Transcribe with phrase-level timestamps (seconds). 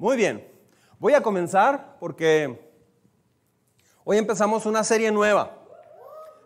[0.00, 0.42] Muy bien,
[0.98, 2.58] voy a comenzar porque
[4.02, 5.58] hoy empezamos una serie nueva.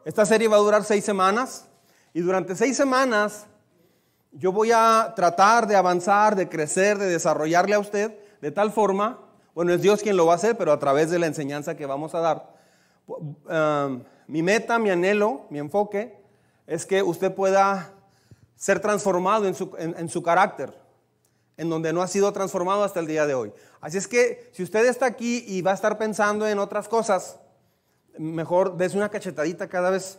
[0.04, 1.68] Esta serie va a durar seis semanas
[2.12, 3.46] y durante seis semanas
[4.32, 9.20] yo voy a tratar de avanzar, de crecer, de desarrollarle a usted de tal forma,
[9.54, 11.86] bueno, es Dios quien lo va a hacer, pero a través de la enseñanza que
[11.86, 12.54] vamos a dar.
[13.06, 16.20] Um, mi meta, mi anhelo, mi enfoque
[16.66, 17.92] es que usted pueda
[18.56, 20.83] ser transformado en su carácter
[21.56, 23.52] en donde no ha sido transformado hasta el día de hoy.
[23.80, 27.38] Así es que si usted está aquí y va a estar pensando en otras cosas,
[28.18, 30.18] mejor des una cachetadita cada vez.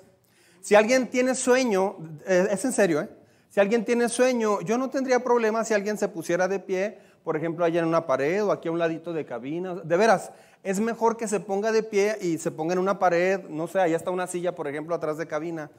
[0.61, 3.09] Si alguien tiene sueño, eh, es en serio, ¿eh?
[3.49, 7.37] Si alguien tiene sueño, yo no tendría problema si alguien se pusiera de pie, por
[7.37, 9.75] ejemplo, allá en una pared o aquí a un ladito de cabina.
[9.75, 13.39] De veras, es mejor que se ponga de pie y se ponga en una pared,
[13.47, 15.71] no sé, allá está una silla, por ejemplo, atrás de cabina,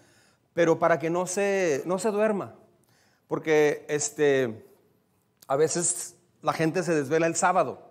[0.55, 2.55] pero para que no se, no se duerma.
[3.29, 4.66] Porque este,
[5.47, 7.87] a veces la gente se desvela el sábado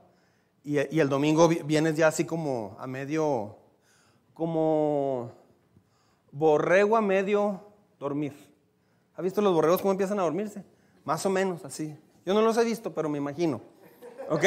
[0.66, 3.56] y, el domingo vienes ya así como a medio,
[4.34, 5.32] como
[6.32, 7.62] borrego a medio
[8.00, 8.34] dormir.
[9.16, 10.64] ¿Ha visto los borregos cómo empiezan a dormirse?
[11.04, 11.96] Más o menos así.
[12.26, 13.62] Yo no los he visto, pero me imagino.
[14.28, 14.44] ¿Ok?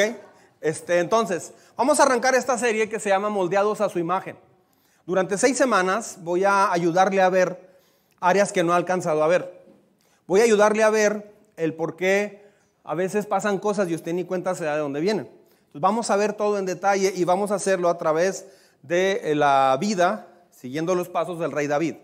[0.59, 4.35] Este, entonces, vamos a arrancar esta serie que se llama Moldeados a su imagen.
[5.05, 7.79] Durante seis semanas voy a ayudarle a ver
[8.19, 9.63] áreas que no ha alcanzado a ver.
[10.27, 12.48] Voy a ayudarle a ver el por qué
[12.89, 15.29] a veces pasan cosas y usted ni cuenta se da de dónde vienen.
[15.75, 18.47] Vamos a ver todo en detalle y vamos a hacerlo a través
[18.81, 21.97] de eh, la vida, siguiendo los pasos del rey David.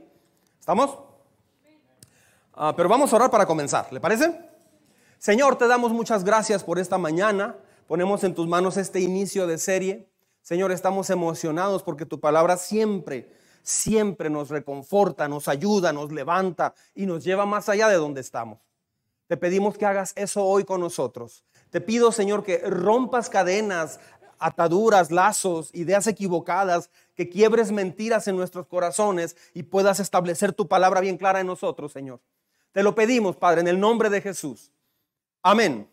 [0.60, 1.00] ¿Estamos?
[2.54, 4.40] Ah, pero vamos a orar para comenzar, ¿le parece?
[5.18, 7.56] Señor, te damos muchas gracias por esta mañana.
[7.88, 10.08] Ponemos en tus manos este inicio de serie.
[10.44, 13.34] Señor, estamos emocionados porque tu palabra siempre,
[13.64, 18.65] siempre nos reconforta, nos ayuda, nos levanta y nos lleva más allá de donde estamos.
[19.28, 21.44] Te pedimos que hagas eso hoy con nosotros.
[21.70, 24.00] Te pido, Señor, que rompas cadenas,
[24.40, 31.02] ataduras, lazos, ideas equivocadas, que quiebres mentiras en nuestros corazones y puedas establecer tu palabra
[31.02, 32.22] bien clara en nosotros, Señor.
[32.72, 34.72] Te lo pedimos, Padre, en el nombre de Jesús.
[35.42, 35.90] Amén.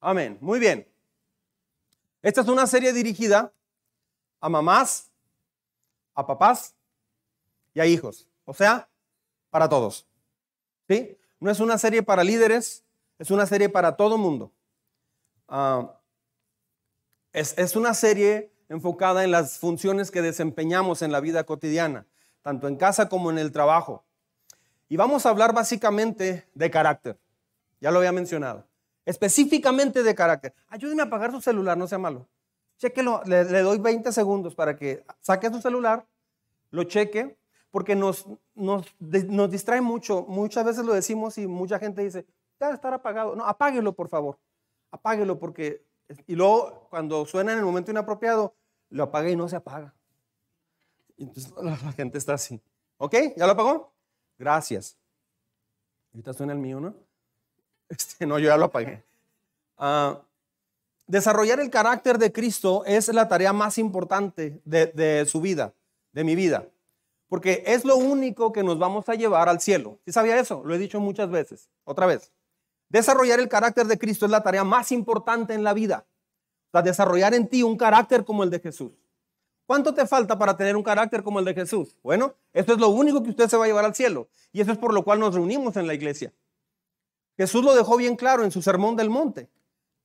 [0.00, 0.38] Amén.
[0.40, 0.86] Muy bien.
[2.22, 3.52] Esta es una serie dirigida
[4.40, 5.10] a mamás,
[6.14, 6.74] a papás
[7.72, 8.28] y a hijos.
[8.44, 8.88] O sea,
[9.50, 10.06] para todos.
[10.88, 11.16] ¿Sí?
[11.40, 12.84] No es una serie para líderes,
[13.18, 14.52] es una serie para todo mundo.
[15.48, 15.98] Ah,
[17.32, 22.06] es, es una serie enfocada en las funciones que desempeñamos en la vida cotidiana,
[22.42, 24.04] tanto en casa como en el trabajo.
[24.88, 27.18] Y vamos a hablar básicamente de carácter.
[27.80, 28.66] Ya lo había mencionado.
[29.06, 30.54] Específicamente de carácter.
[30.68, 32.28] Ayúdeme a apagar su celular, no sea malo.
[32.78, 36.06] Chequelo, le, le doy 20 segundos para que saque su celular,
[36.70, 37.39] lo cheque
[37.70, 40.22] porque nos, nos, nos, distrae mucho.
[40.22, 42.26] Muchas veces lo decimos y mucha gente dice,
[42.58, 43.36] debe estar apagado.
[43.36, 44.38] No, apáguelo, por favor.
[44.90, 45.86] Apáguelo porque...
[46.26, 48.54] Y luego, cuando suena en el momento inapropiado,
[48.88, 49.94] lo apaga y no se apaga.
[51.16, 52.60] Entonces la, gente está así.
[52.98, 53.14] ¿Ok?
[53.36, 53.92] ¿Ya lo apagó?
[54.36, 54.96] Gracias.
[56.12, 56.94] Ahorita suena el mío, ¿no?
[57.88, 59.02] Este, no, yo ya lo apagué.
[59.76, 60.20] Ah,
[61.08, 65.74] desarrollar el carácter de Cristo es la tarea más importante de, de su vida,
[66.12, 66.68] de mi vida
[67.30, 70.00] porque es lo único que nos vamos a llevar al cielo.
[70.04, 70.62] ¿Sí sabía eso?
[70.64, 71.70] Lo he dicho muchas veces.
[71.84, 72.32] Otra vez.
[72.88, 76.06] Desarrollar el carácter de Cristo es la tarea más importante en la vida.
[76.66, 78.90] O sea, desarrollar en ti un carácter como el de Jesús.
[79.64, 81.96] ¿Cuánto te falta para tener un carácter como el de Jesús?
[82.02, 84.28] Bueno, esto es lo único que usted se va a llevar al cielo.
[84.50, 86.32] Y eso es por lo cual nos reunimos en la iglesia.
[87.36, 89.48] Jesús lo dejó bien claro en su sermón del monte.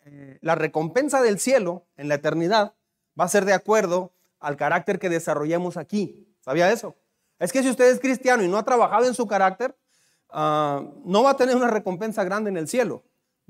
[0.06, 2.76] Eh, la recompensa del cielo en la eternidad
[3.20, 6.28] va a ser de acuerdo al carácter que desarrollemos aquí.
[6.42, 6.96] ¿Sabía eso?
[7.40, 9.76] Es que si usted es cristiano y no ha trabajado en su carácter,
[10.30, 13.04] ah, no va a tener una recompensa grande en el cielo.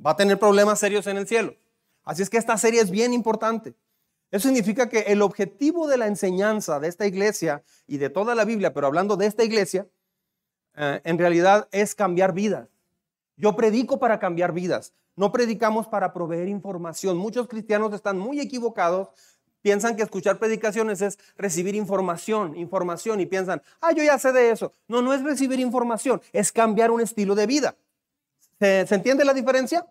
[0.04, 1.56] Va a tener problemas serios en el cielo.
[2.04, 3.76] Así es que esta serie es bien importante.
[4.32, 8.44] Eso significa que el objetivo de la enseñanza de esta iglesia y de toda la
[8.44, 9.88] Biblia, pero hablando de esta iglesia,
[10.76, 12.68] eh, en realidad es cambiar vidas.
[13.38, 14.94] Yo predico para cambiar vidas.
[15.16, 17.18] No predicamos para proveer información.
[17.18, 19.10] Muchos cristianos están muy equivocados
[19.66, 24.52] Piensan que escuchar predicaciones es recibir información, información y piensan, ah, yo ya sé de
[24.52, 24.72] eso.
[24.88, 27.76] No, no es recibir información, es cambiar un estilo de vida.
[28.60, 29.88] ¿Se, entiende la diferencia?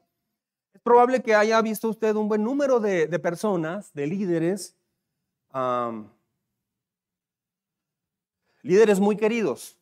[0.72, 4.76] Es probable que haya visto usted un buen número de, personas, de líderes,
[8.62, 9.76] líderes muy queridos,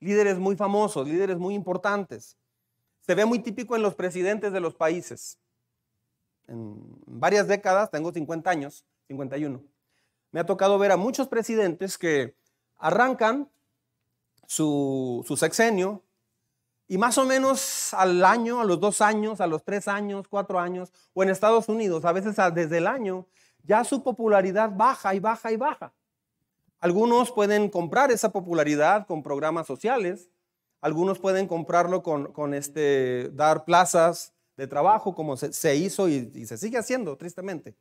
[0.00, 2.38] líderes muy famosos, líderes muy importantes.
[3.02, 5.38] Se ve muy típico en los presidentes de los países.
[6.48, 9.62] En varias décadas, tengo 50 años, 51.
[10.30, 12.34] Me ha tocado ver a muchos presidentes que
[12.76, 13.48] arrancan
[14.46, 16.02] su, sexenio
[16.86, 20.60] y más o menos al año, a los dos años, a los tres años, cuatro
[20.60, 23.26] años, o en Estados Unidos, a veces desde el año,
[23.62, 25.94] ya su popularidad baja y baja y baja.
[26.80, 30.28] Algunos pueden comprar esa popularidad con programas sociales,
[30.82, 36.76] algunos pueden comprarlo con, este, dar plazas de trabajo como se, hizo y, se sigue
[36.76, 37.74] haciendo, tristemente.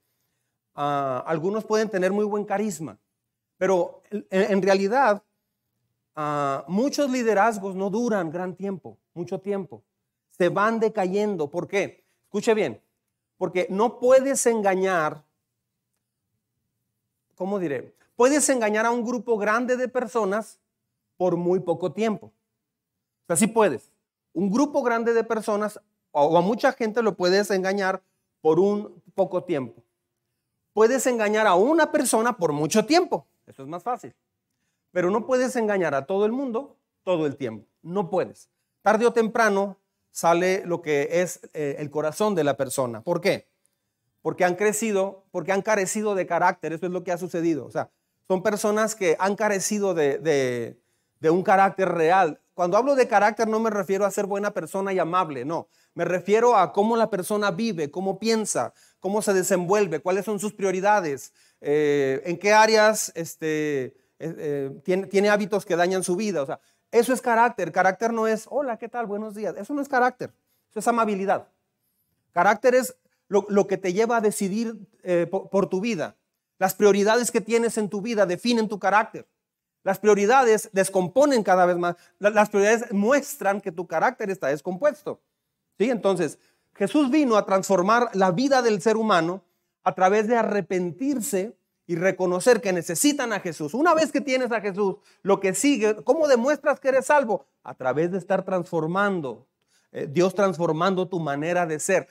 [0.76, 2.98] Ah, algunos pueden tener muy buen carisma,
[3.58, 5.24] pero en realidad
[6.16, 9.84] Ah, muchos liderazgos no duran gran tiempo, mucho tiempo.
[10.30, 11.50] Se van decayendo.
[11.50, 12.06] ¿Por qué?
[12.26, 12.82] Escuche bien,
[13.38, 15.24] porque no puedes engañar,
[17.36, 17.96] ¿cómo diré?
[18.16, 20.60] Puedes engañar a un grupo grande de personas
[21.18, 22.32] por muy poco tiempo.
[23.28, 23.92] O sea, puedes.
[24.34, 25.80] Un grupo grande de personas
[26.12, 28.04] o a mucha gente lo puedes engañar
[28.42, 29.83] por un poco tiempo.
[30.74, 33.28] Puedes engañar a una persona por mucho tiempo.
[33.46, 34.16] Eso es más fácil.
[34.92, 37.68] Pero no puedes engañar a todo el mundo todo el tiempo.
[37.82, 38.50] No puedes.
[38.82, 39.78] Tarde o temprano
[40.12, 43.02] sale lo que es eh, el corazón de la persona.
[43.02, 43.48] ¿Por qué?
[44.22, 46.74] Porque han crecido, porque han carecido de carácter.
[46.74, 47.66] Eso es lo que ha sucedido.
[47.66, 47.92] O sea,
[48.28, 52.40] son personas que han carecido de, de un carácter real.
[52.54, 55.68] Cuando hablo de carácter no me refiero a ser buena persona y amable, no.
[55.96, 60.54] Me refiero a cómo la persona vive, cómo piensa, cómo se desenvuelve, cuáles son sus
[60.54, 66.42] prioridades, eh, en qué áreas este, eh, tiene, hábitos que dañan su vida.
[66.42, 66.60] O sea,
[66.92, 67.72] eso es carácter.
[67.72, 69.06] Carácter no es, hola, ¿qué tal?
[69.06, 69.56] Buenos días.
[69.58, 70.34] Eso no es carácter.
[70.70, 71.48] Eso es amabilidad.
[72.32, 72.96] Carácter es
[73.28, 76.16] lo, que te lleva a decidir eh, por, tu vida.
[76.60, 79.28] Las prioridades que tienes en tu vida definen tu carácter.
[79.84, 81.96] Las prioridades descomponen cada vez más.
[82.20, 85.22] Las prioridades muestran que tu carácter está descompuesto.
[85.78, 85.90] ¿Sí?
[85.90, 86.40] Entonces,
[86.74, 89.44] Jesús vino a transformar la vida del ser humano
[89.84, 93.74] a través de arrepentirse y reconocer que necesitan a Jesús.
[93.74, 97.46] Una vez que tienes a Jesús, lo que sigue, ¿cómo demuestras que eres salvo?
[97.64, 99.46] A través de estar transformando,
[99.92, 102.08] eh, Dios transformando tu manera de ser.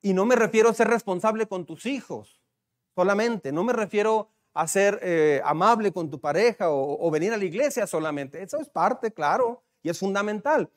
[0.00, 2.40] Y no me refiero a ser responsable con tus hijos
[2.94, 7.36] solamente, no me refiero a ser eh, amable con tu pareja o, o venir a
[7.36, 8.42] la iglesia solamente.
[8.42, 10.70] Eso es parte, claro, y es fundamental.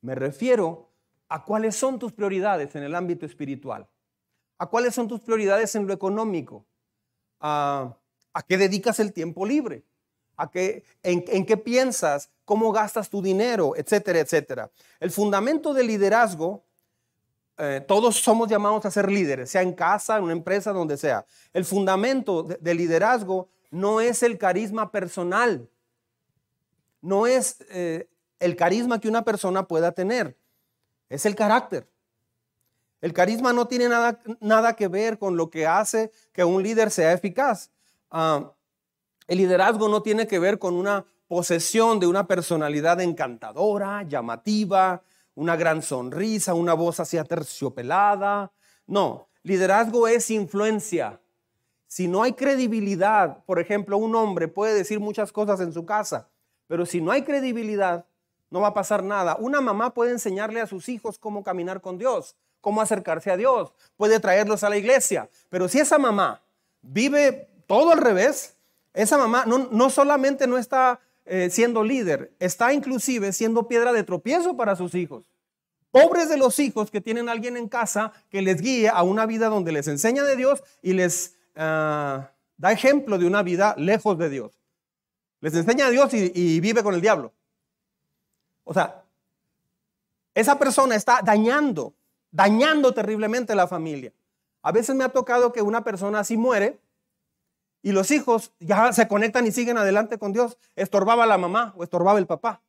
[0.00, 0.90] Me refiero
[1.28, 3.88] a cuáles son tus prioridades en el ámbito espiritual,
[4.58, 6.66] a cuáles son tus prioridades en lo económico,
[7.40, 7.96] a,
[8.46, 9.84] qué dedicas el tiempo libre,
[10.36, 14.70] a qué, en, qué piensas, cómo gastas tu dinero, etcétera, etcétera.
[15.00, 16.65] El fundamento del liderazgo,
[17.58, 21.24] eh, todos somos llamados a ser líderes, sea en casa, en una empresa, donde sea.
[21.52, 25.68] El fundamento del liderazgo no es el carisma personal,
[27.00, 28.08] no es eh,
[28.40, 30.36] el carisma que una persona pueda tener,
[31.08, 31.88] es el carácter.
[33.00, 36.90] El carisma no tiene nada, nada que ver con lo que hace que un líder
[36.90, 37.70] sea eficaz.
[38.10, 38.52] Ah,
[39.28, 45.02] el liderazgo no tiene que ver con una posesión de una personalidad encantadora, llamativa,
[45.36, 48.50] una gran sonrisa, una voz así aterciopelada.
[48.86, 51.20] No, liderazgo es influencia.
[51.86, 56.28] Si no hay credibilidad, por ejemplo, un hombre puede decir muchas cosas en su casa,
[56.66, 58.04] pero si no hay credibilidad,
[58.50, 59.36] no va a pasar nada.
[59.38, 63.72] Una mamá puede enseñarle a sus hijos cómo caminar con Dios, cómo acercarse a Dios,
[63.96, 65.28] puede traerlos a la iglesia.
[65.48, 66.42] Pero si esa mamá
[66.82, 68.56] vive todo al revés,
[68.92, 74.56] esa mamá no, solamente no está eh, siendo líder, está inclusive siendo piedra de tropiezo
[74.56, 75.30] para sus hijos.
[75.90, 79.26] Pobres de los hijos que tienen a alguien en casa que les guíe a una
[79.26, 84.18] vida donde les enseña de Dios y les ah, da ejemplo de una vida lejos
[84.18, 84.52] de Dios.
[85.40, 87.32] Les enseña a Dios y vive con el diablo.
[88.64, 89.04] O sea,
[90.34, 91.94] esa persona está dañando
[92.36, 94.12] dañando terriblemente la familia.
[94.62, 96.78] A veces me ha tocado que una persona así muere
[97.86, 100.58] y los hijos ya se conectan y siguen adelante con Dios.
[100.74, 102.60] Estorbaba la mamá o estorbaba el papá.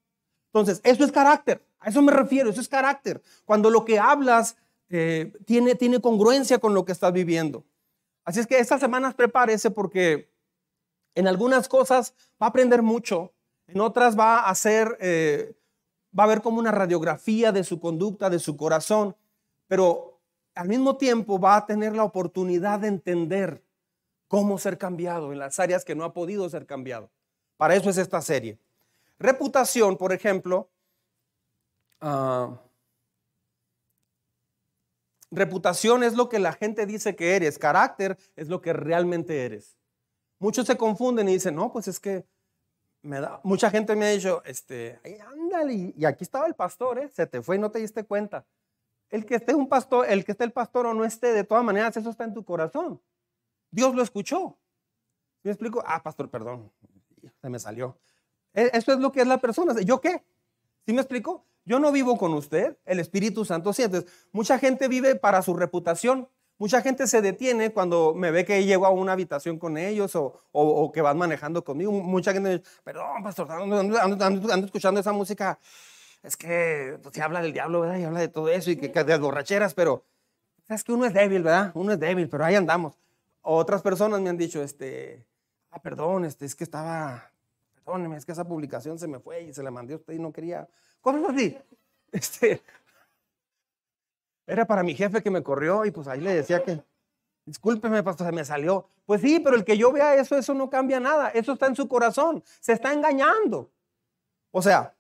[0.53, 1.65] Entonces, eso es carácter.
[1.79, 3.21] A eso me refiero, eso es carácter.
[3.43, 4.57] Cuando lo que hablas
[4.89, 7.65] eh, tiene, tiene congruencia con lo que estás viviendo.
[8.24, 10.29] Así es que estas semanas prepárese porque
[11.15, 13.33] en algunas cosas va a aprender mucho,
[13.65, 15.55] en otras va a hacer, eh,
[16.17, 19.15] va a ver como una radiografía de su conducta, de su corazón
[19.67, 20.19] pero
[20.55, 23.63] al mismo tiempo va a tener la oportunidad de entender
[24.27, 27.10] cómo ser cambiado en las áreas que no ha podido ser cambiado.
[27.57, 28.60] Para eso es esta serie.
[29.19, 30.69] Reputación, por ejemplo,
[32.01, 32.62] ah,
[35.31, 39.77] reputación es lo que la gente dice que eres, carácter es lo que realmente eres.
[40.39, 42.25] Muchos se confunden y dicen, no, pues es que
[43.43, 47.10] mucha gente me ha dicho, este, ándale, y aquí estaba el pastor, ¿eh?
[47.10, 48.46] se te fue y no te diste cuenta
[49.10, 51.63] el que esté un pastor, el que esté el pastor o no esté, de todas
[51.63, 53.01] maneras, eso está en tu corazón.
[53.71, 54.57] Dios lo escuchó.
[55.43, 55.83] ¿Me explico?
[55.86, 56.71] Ah, pastor, perdón,
[57.41, 57.97] se me salió.
[58.53, 59.79] E, eso es lo que es la persona.
[59.81, 60.24] ¿Yo qué?
[60.86, 61.45] ¿Sí me explico?
[61.65, 63.83] Yo no vivo con usted, el Espíritu Santo sí.
[63.83, 66.29] Entonces, mucha gente vive para su reputación.
[66.57, 70.91] Mucha gente se detiene cuando me ve que llego a una habitación con ellos o,
[70.93, 71.91] que van manejando conmigo.
[71.91, 75.59] Mucha gente me dice, perdón, pastor, ando, escuchando esa música.
[76.24, 77.97] Es que pues, se habla del diablo, ¿verdad?
[78.00, 80.03] Y habla de todo eso y que, de borracheras, pero
[80.69, 81.71] es que uno es débil, ¿verdad?
[81.75, 82.97] Uno es débil, pero ahí andamos.
[83.50, 85.25] Otras personas me han dicho, este,
[85.72, 87.32] ah, perdón, este, es que estaba,
[87.75, 90.20] perdóneme, es que esa publicación se me fue y se la mandé a usted y
[90.20, 90.68] no quería.
[91.00, 91.58] ¿Cómo así?
[92.12, 92.62] Este,
[94.46, 96.82] era para mi jefe que me corrió y pues ahí le decía que,
[97.46, 98.89] discúlpeme, pastor, se me salió.
[99.06, 101.30] Pues sí, pero el que yo vea eso, eso no cambia nada.
[101.30, 102.44] Eso está en su corazón.
[102.60, 103.72] Se está engañando.
[104.51, 104.94] O sea,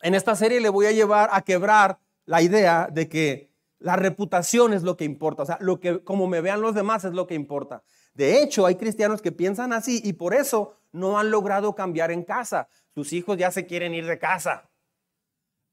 [0.00, 3.47] en esta serie le voy a llevar a quebrar la idea de que
[3.78, 5.42] la reputación es lo que importa.
[5.42, 7.82] O sea, lo que, como me vean los demás es lo que importa.
[8.14, 12.24] De hecho, hay cristianos que piensan así y por eso no han logrado cambiar en
[12.24, 12.68] casa.
[12.94, 14.68] Sus hijos ya se quieren ir de casa.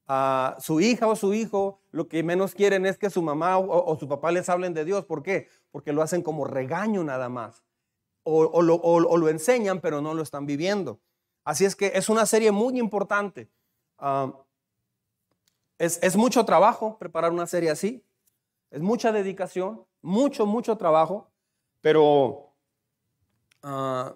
[0.08, 3.98] A su hija o su hijo lo que menos quieren es que su mamá o,
[4.00, 5.06] su papá les hablen de Dios.
[5.06, 5.48] ¿Por qué?
[5.72, 7.64] Porque lo hacen como regaño nada más.
[8.22, 11.00] O, lo, enseñan, pero no lo están viviendo.
[11.44, 13.50] Así es que es una serie muy importante.
[13.98, 14.32] Ah,
[15.78, 18.04] es, mucho trabajo preparar una serie así.
[18.72, 21.32] Es mucha dedicación, mucho, mucho trabajo,
[21.82, 22.54] pero
[23.64, 24.16] ah,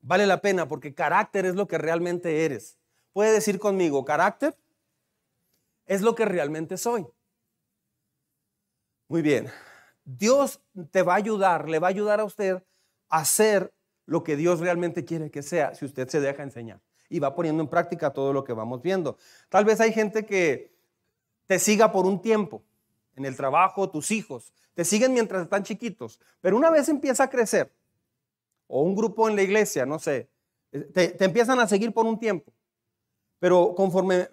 [0.00, 2.78] vale la pena porque carácter es lo que realmente eres.
[3.12, 4.56] Puede decir conmigo, carácter
[5.86, 7.06] es lo que realmente soy.
[9.08, 9.50] Muy bien.
[10.04, 12.62] Dios te va a ayudar, le va a ayudar a usted
[13.08, 13.72] a hacer
[14.06, 17.62] lo que Dios realmente quiere que sea si usted se deja enseñar y va poniendo
[17.62, 19.16] en práctica todo lo que vamos viendo.
[19.48, 20.74] Tal vez hay gente que
[21.46, 22.62] te siga por un tiempo
[23.16, 27.30] en el trabajo, tus hijos, te siguen mientras están chiquitos, pero una vez empieza a
[27.30, 27.72] crecer,
[28.66, 30.30] o un grupo en la iglesia, no sé,
[30.70, 32.52] te, te empiezan a seguir por un tiempo,
[33.38, 34.28] pero conforme,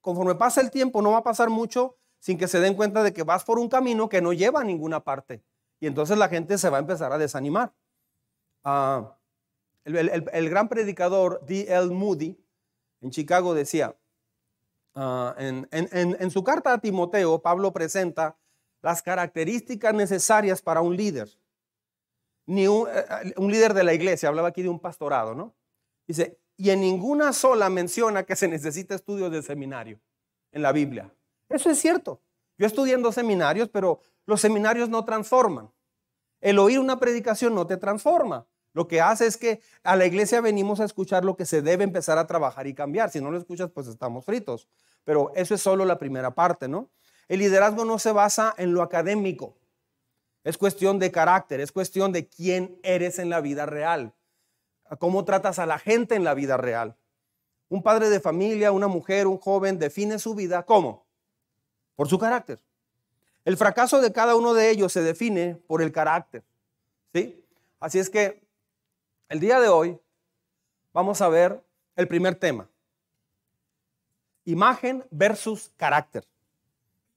[0.00, 3.12] conforme pasa el tiempo, no va a pasar mucho sin que se den cuenta de
[3.12, 5.42] que vas por un camino que no lleva a ninguna parte.
[5.78, 7.72] Y entonces la gente se va a empezar a desanimar.
[8.64, 9.15] Ah,
[9.86, 11.86] el, gran predicador D.L.
[11.94, 12.36] Moody
[13.00, 13.96] en Chicago decía,
[14.94, 18.36] ah, en, su carta a Timoteo, Pablo presenta
[18.82, 21.28] las características necesarias para un líder.
[22.46, 25.54] Ni un, eh, eh, un, líder de la iglesia, hablaba aquí de un pastorado, ¿no?
[26.06, 30.00] Dice, y en ninguna sola menciona que se necesita estudios de seminario
[30.52, 31.12] en la Biblia.
[31.48, 32.20] Eso es cierto.
[32.58, 35.70] Yo estudié en dos seminarios, pero los seminarios no transforman.
[36.40, 38.46] El oír una predicación no te transforma.
[38.76, 41.82] Lo que hace es que a la iglesia venimos a escuchar lo que se debe
[41.82, 43.08] empezar a trabajar y cambiar.
[43.10, 44.68] Si no lo escuchas, pues estamos fritos.
[45.02, 46.90] Pero eso es solo la primera parte, ¿no?
[47.26, 49.56] El liderazgo no se basa en lo académico.
[50.44, 54.12] Es cuestión de carácter, es cuestión de quién eres en la vida real,
[54.98, 56.96] cómo tratas a la gente en la vida real.
[57.70, 61.06] Un padre de familia, una mujer, un joven define su vida ¿cómo?
[61.94, 62.60] Por su carácter.
[63.46, 66.44] El fracaso de cada uno de ellos se define por el carácter.
[67.14, 67.42] ¿Sí?
[67.80, 68.45] Así es que
[69.28, 69.98] el día de hoy
[70.92, 71.62] vamos a ver
[71.96, 72.68] el primer tema.
[74.44, 76.24] Imagen versus carácter.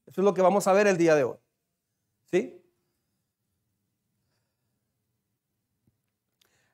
[0.06, 1.38] Eso es lo que vamos a ver el día de hoy.
[2.32, 2.56] ¿Sí?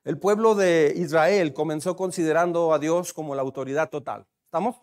[0.04, 4.26] El pueblo de Israel comenzó considerando a Dios como la autoridad total.
[4.44, 4.76] ¿Estamos?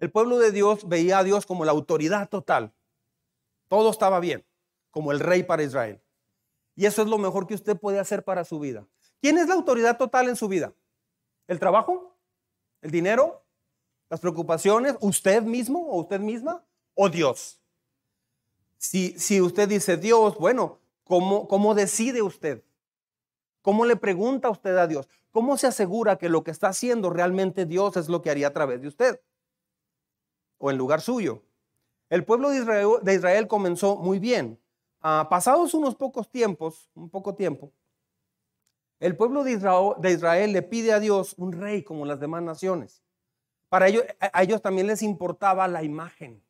[0.00, 2.72] El pueblo de Dios veía a Dios como la autoridad total.
[3.68, 4.44] Todo estaba bien,
[4.90, 6.02] como el rey para Israel.
[6.74, 8.86] Y eso es lo mejor que usted puede hacer para su vida.
[9.24, 10.74] ¿Quién es la autoridad total en su vida?
[11.46, 12.14] ¿El trabajo?
[12.82, 13.42] ¿El dinero?
[14.10, 14.96] ¿Las preocupaciones?
[15.00, 16.62] ¿Usted mismo o usted misma?
[16.92, 17.58] ¿O Dios?
[18.76, 22.62] Si, si usted dice Dios, bueno, ¿cómo, ¿cómo decide usted?
[23.62, 25.08] ¿Cómo le pregunta usted a Dios?
[25.30, 28.52] ¿Cómo se asegura que lo que está haciendo realmente Dios es lo que haría a
[28.52, 29.22] través de usted?
[30.58, 31.42] O en lugar suyo.
[32.10, 34.60] El pueblo de Israel, comenzó muy bien.
[35.00, 37.72] Ah, pasados unos pocos tiempos, un poco tiempo,
[39.04, 39.52] el pueblo de
[40.12, 43.02] Israel, le pide a Dios un rey como las demás naciones.
[43.68, 46.42] Para ellos, a ellos también les importaba la imagen.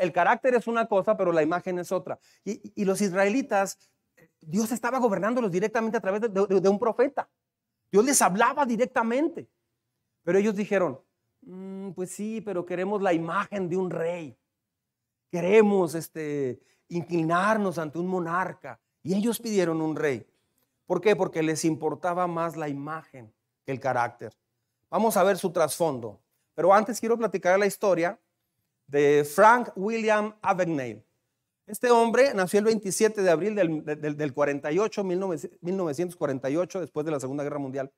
[0.00, 2.18] el carácter es una cosa, pero la imagen es otra.
[2.44, 3.78] Y, los israelitas,
[4.40, 7.30] Dios estaba gobernándolos directamente a través de, un profeta.
[7.92, 9.48] Dios les hablaba directamente.
[10.24, 11.00] Pero ellos dijeron,
[11.42, 14.36] mm, pues sí, pero queremos la imagen de un rey.
[15.30, 18.80] Queremos este, inclinarnos ante un monarca.
[19.04, 20.26] Y ellos pidieron un rey.
[20.90, 21.14] ¿Por qué?
[21.14, 23.32] Porque les importaba más la imagen
[23.64, 24.36] que el carácter.
[24.90, 26.20] Vamos a ver su trasfondo.
[26.52, 28.18] Pero antes quiero platicar la historia
[28.88, 31.06] de Frank William Abagnale.
[31.64, 37.60] Este hombre nació el 27 de abril del, 48, 1948, después de la Segunda Guerra
[37.60, 37.92] Mundial.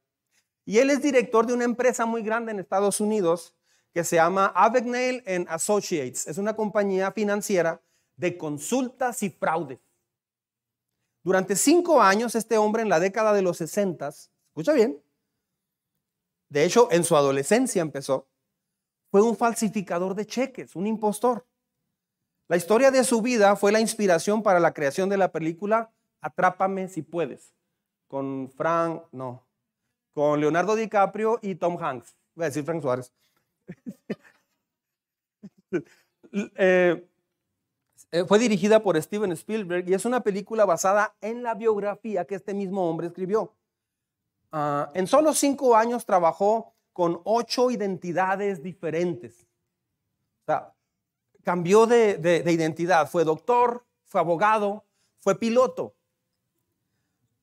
[0.66, 3.54] Y él es director de una empresa muy grande en Estados Unidos
[3.94, 6.26] que se llama Abagnale and Associates.
[6.26, 7.80] Es una compañía financiera
[8.16, 9.78] de consultas y fraudes.
[11.22, 15.00] Durante cinco años, este hombre en la década de los 60, escucha bien,
[16.48, 18.28] de hecho, en su adolescencia empezó,
[19.10, 21.46] fue un falsificador de cheques, un impostor.
[22.48, 26.88] La historia de su vida fue la inspiración para la creación de la película Atrápame
[26.88, 27.52] si puedes,
[28.06, 29.44] con Frank, no,
[30.14, 32.16] con Leonardo DiCaprio y Tom Hanks.
[32.36, 33.12] Voy a decir Frank Suárez.
[36.56, 37.08] Eh,
[38.28, 42.52] fue dirigida por Steven Spielberg y es una película basada en la biografía que este
[42.52, 43.54] mismo hombre escribió.
[44.52, 49.46] Ah, en solo cinco años trabajó con ocho identidades diferentes.
[51.42, 53.10] Cambió de, identidad.
[53.10, 54.84] Fue doctor, fue abogado,
[55.18, 55.94] fue piloto.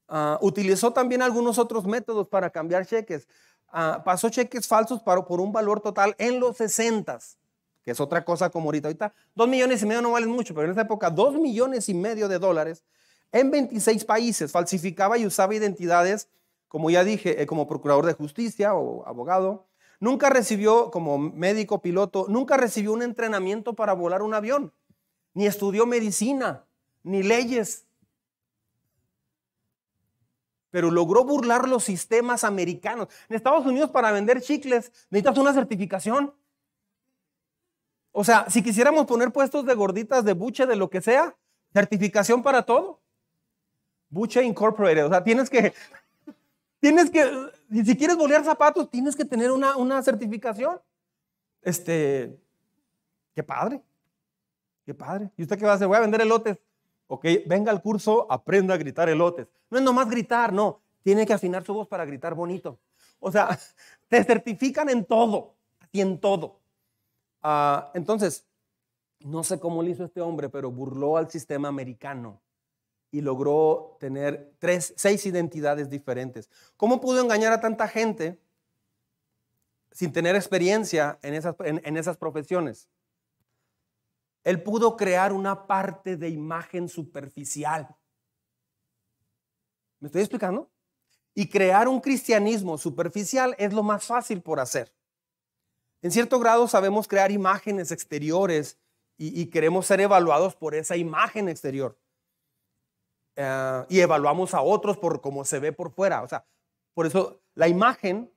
[0.08, 3.28] Ah, utilizó también algunos otros métodos para cambiar cheques.
[3.70, 7.18] Ah, pasó cheques falsos para, por un valor total en los 60,
[7.90, 8.88] que es otra cosa como ahorita.
[8.88, 11.96] Ahorita dos millones y medio no valen mucho, pero en esa época dos millones y
[11.96, 12.84] medio de dólares
[13.32, 14.52] en 26 países.
[14.52, 16.30] Falsificaba y usaba identidades
[16.70, 19.68] como ya dije, eh, como procurador de justicia o abogado.
[20.00, 24.72] Nunca recibió, como médico piloto, nunca recibió un entrenamiento para volar un avión,
[25.34, 26.66] ni estudió medicina,
[27.04, 27.88] ni leyes.
[30.70, 33.08] Pero logró burlar los sistemas americanos.
[33.28, 36.36] En Estados Unidos para vender chicles necesitas una certificación.
[38.12, 41.36] O sea, si quisiéramos poner puestos de gorditas, de buche, de lo que sea,
[41.74, 43.02] certificación para todo.
[44.10, 45.06] Buche Incorporated.
[45.06, 45.74] O sea, tienes que
[46.80, 47.30] Tienes que,
[47.84, 50.80] si quieres bolear zapatos, tienes que tener una, una certificación.
[51.62, 52.40] Este,
[53.36, 53.82] qué padre,
[54.86, 55.30] qué padre.
[55.36, 55.88] ¿Y usted qué va a hacer?
[55.88, 56.58] Voy a vender elotes.
[57.08, 59.48] Ok, venga al curso, aprenda a gritar elotes.
[59.70, 60.82] No es nomás gritar, no.
[61.04, 62.80] Tiene que afinar su voz para gritar bonito.
[63.20, 63.60] O sea,
[64.08, 65.56] te certifican en todo,
[65.92, 66.59] y en todo.
[67.42, 68.46] Ah, entonces,
[69.20, 72.42] no sé cómo lo hizo este hombre, pero burló al sistema americano
[73.12, 76.50] y logró tener tres, seis identidades diferentes.
[76.78, 78.40] ¿Cómo pudo engañar a tanta gente
[79.92, 82.88] sin tener experiencia en esas, en, esas profesiones?
[84.44, 87.96] Él pudo crear una parte de imagen superficial.
[90.00, 90.72] ¿Me estoy explicando?
[91.34, 94.94] Y crear un cristianismo superficial es lo más fácil por hacer.
[96.02, 98.78] En cierto grado sabemos crear imágenes exteriores
[99.18, 101.98] y queremos ser evaluados por esa imagen exterior.
[103.42, 106.24] Eh, y evaluamos a otros por cómo se ve por fuera.
[106.24, 106.46] O sea,
[106.94, 108.30] por eso la imagen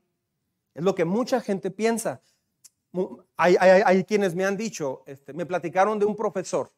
[0.75, 2.23] es lo que mucha gente piensa.
[3.37, 6.73] Hay, quienes me han dicho, este, me platicaron de un profesor,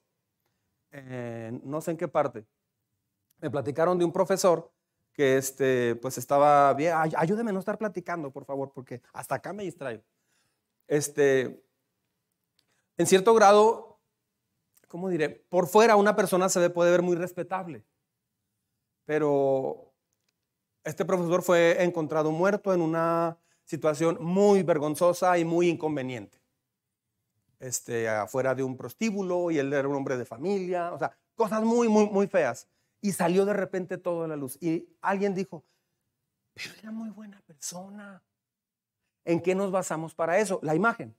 [0.93, 2.47] eh, no sé en qué parte,
[3.41, 4.73] me platicaron de un profesor
[5.13, 9.53] que este, pues estaba bien, ayúdeme a no estar platicando, por favor, porque hasta acá
[9.53, 10.03] me distraigo.
[10.87, 11.65] Este,
[12.97, 14.01] en cierto grado,
[14.89, 15.31] ¿cómo diré?
[15.31, 17.85] Por fuera una persona se puede ver muy respetable
[19.05, 19.95] pero
[20.83, 26.43] este profesor fue encontrado muerto en una situación muy vergonzosa y muy inconveniente.
[27.61, 31.63] Este, afuera de un prostíbulo y él era un hombre de familia, o sea, cosas
[31.63, 32.69] muy, muy, muy feas.
[33.01, 34.59] Y salió de repente todo a la luz.
[34.63, 35.65] Y alguien dijo,
[36.53, 38.23] pero era muy buena persona.
[39.25, 40.61] ¿En qué nos basamos para eso?
[40.63, 41.17] La imagen.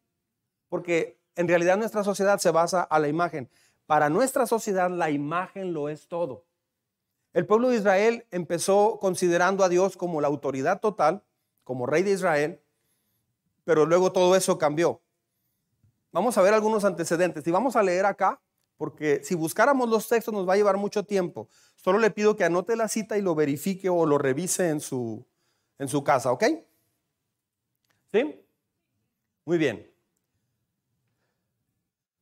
[0.70, 3.50] Porque en realidad nuestra sociedad se basa a la imagen.
[3.86, 6.46] Para nuestra sociedad la imagen lo es todo.
[7.34, 11.24] El pueblo de Israel empezó considerando a Dios como la autoridad total,
[11.64, 12.62] como rey de Israel,
[13.66, 15.02] pero luego todo eso cambió.
[16.12, 18.40] Vamos a ver algunos antecedentes y vamos a leer acá,
[18.78, 21.50] porque si buscáramos los textos nos va a llevar mucho tiempo.
[21.76, 25.26] Solo le pido que anote la cita y lo verifique o lo revise en su,
[25.78, 26.46] en su casa, ¿ok?
[28.16, 28.42] ¿Sí?
[29.44, 29.92] Muy bien.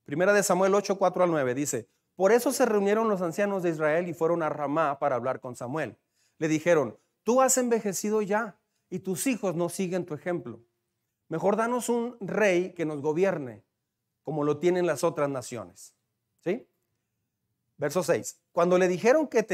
[0.06, 3.70] Primera de Samuel 8, 4 al 9 dice, por eso se reunieron los ancianos de
[3.70, 5.96] Israel y fueron a Ramá para hablar con Samuel.
[6.40, 8.58] Le dijeron, tú has envejecido ya
[8.90, 10.64] y tus hijos no siguen tu ejemplo.
[11.28, 13.64] Mejor danos un rey que nos gobierne,
[14.24, 15.94] como lo tienen las otras naciones.
[16.44, 16.68] ¿Sí?
[17.78, 18.42] Verso 6.
[18.52, 19.46] Cuando le dijeron que,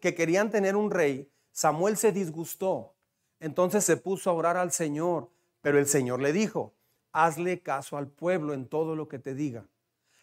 [0.00, 2.94] que querían tener un rey, Samuel se disgustó.
[3.40, 6.74] Entonces se puso a orar al Señor, pero el Señor le dijo,
[7.12, 9.66] hazle caso al pueblo en todo lo que te diga.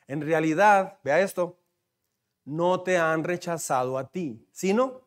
[0.07, 1.59] En realidad, vea esto,
[2.45, 5.01] no te han rechazado a ti, sino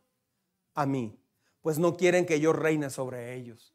[0.75, 1.19] a mí,
[1.61, 3.75] pues no quieren que yo reine sobre ellos.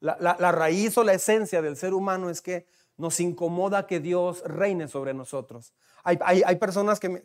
[0.00, 4.88] La, raíz o la esencia del ser humano es que nos incomoda que Dios reine
[4.88, 5.74] sobre nosotros.
[6.04, 7.22] Hay, personas que,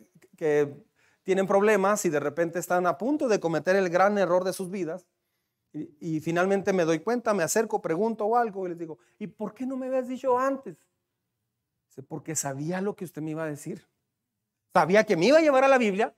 [1.22, 4.70] tienen problemas y de repente están a punto de cometer el gran error de sus
[4.70, 5.06] vidas.
[5.72, 9.54] Y, finalmente me doy cuenta, me acerco, pregunto o algo y les digo, ¿y por
[9.54, 10.76] qué no me habías dicho antes?
[12.08, 13.86] Porque sabía lo que usted me iba a decir.
[14.74, 16.14] Sabía que me iba a llevar a la Biblia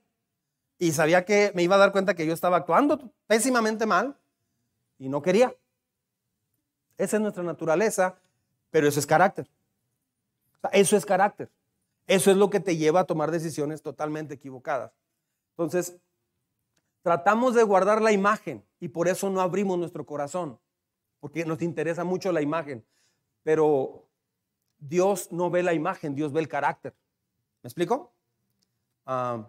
[0.77, 4.17] y sabía que me iba a dar cuenta que yo estaba actuando pésimamente mal
[4.97, 5.55] y no quería.
[6.97, 8.17] Esa es nuestra naturaleza,
[8.71, 9.49] pero eso es carácter.
[10.71, 11.49] eso es carácter.
[12.07, 14.91] Eso es lo que te lleva a tomar decisiones totalmente equivocadas.
[15.51, 15.97] Entonces,
[17.01, 20.59] tratamos de guardar la imagen y por eso no abrimos nuestro corazón,
[21.19, 22.85] porque nos interesa mucho la imagen.
[23.41, 24.07] Pero
[24.77, 26.93] Dios no ve la imagen, Dios ve el carácter.
[27.63, 28.13] ¿Me explico?
[29.07, 29.47] Ah,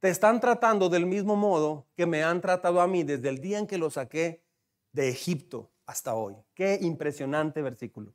[0.00, 3.60] te están tratando del mismo modo que me han tratado a mí desde el día
[3.60, 4.42] en que lo saqué
[4.90, 6.34] de Egipto hasta hoy.
[6.54, 8.12] Qué impresionante versículo.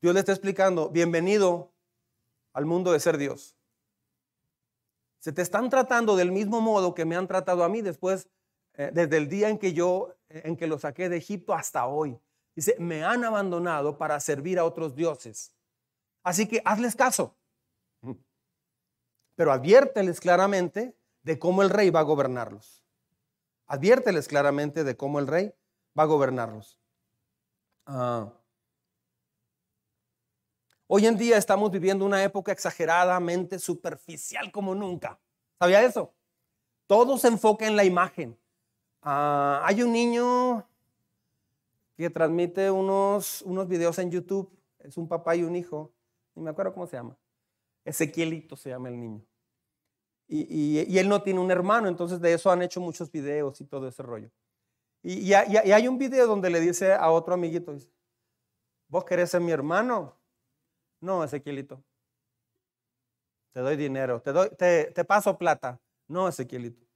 [0.00, 1.74] Dios le está explicando, bienvenido
[2.54, 3.54] al mundo de ser Dios.
[5.20, 8.28] Se te están tratando del mismo modo que me han tratado a mí después,
[8.74, 12.18] eh, desde el día en que yo, en que lo saqué de Egipto hasta hoy.
[12.56, 15.52] Dice, me han abandonado para servir a otros dioses.
[16.22, 17.36] Así que hazles caso.
[19.36, 22.82] Pero adviérteles claramente de cómo el rey va a gobernarlos.
[23.66, 25.54] Adviérteles claramente de cómo el rey
[25.96, 26.78] va a gobernarlos.
[27.86, 28.32] Ah.
[30.92, 35.20] Hoy en día estamos viviendo una época exageradamente superficial como nunca.
[35.56, 36.12] ¿Sabía eso?
[36.88, 38.36] Todo se enfoca en la imagen.
[39.00, 40.66] Ah, hay un niño
[41.96, 44.50] que transmite unos, unos videos en YouTube.
[44.80, 45.92] Es un papá y un hijo.
[46.34, 47.16] Ni me acuerdo cómo se llama.
[47.84, 49.24] Ezequielito se llama el niño.
[50.26, 53.86] Y, él no tiene un hermano, entonces de eso han hecho muchos videos y todo
[53.86, 54.28] ese rollo.
[55.04, 57.76] Y, y hay un video donde le dice a otro amiguito,
[58.88, 60.19] ¿vos querés ser mi hermano?
[61.00, 61.82] No, Ezequielito.
[63.52, 65.80] Te doy dinero, te, doy, te, te paso plata.
[66.06, 66.86] No, Ezequielito.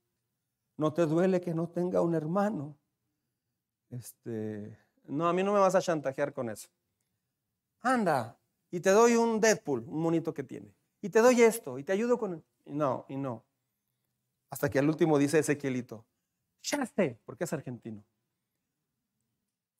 [0.77, 2.77] No te duele que no tenga un hermano.
[3.91, 6.69] Este, no, a mí no me vas a chantajear con eso.
[7.81, 8.39] Anda,
[8.71, 10.75] y te doy un Deadpool, un monito que tiene.
[11.01, 12.45] Y te doy esto, y te ayudo con...
[12.65, 13.45] no, y no.
[14.51, 16.07] Hasta que al último dice Ezequielito,
[16.63, 18.05] sé, porque es argentino.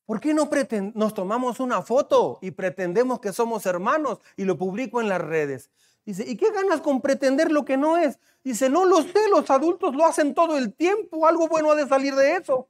[0.05, 0.49] ¿Por qué no
[0.93, 5.71] nos tomamos una foto y pretendemos que somos hermanos y lo publico en las redes?
[6.05, 8.19] Dice, ¿y qué ganas con pretender lo que no es?
[8.43, 11.87] Dice, no lo sé, los adultos lo hacen todo el tiempo, algo bueno ha de
[11.87, 12.55] salir de eso.
[12.55, 12.69] O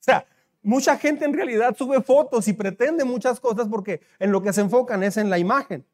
[0.00, 0.26] sea,
[0.62, 4.62] mucha gente en realidad sube fotos y pretende muchas cosas porque en lo que se
[4.62, 5.86] enfocan es en la imagen.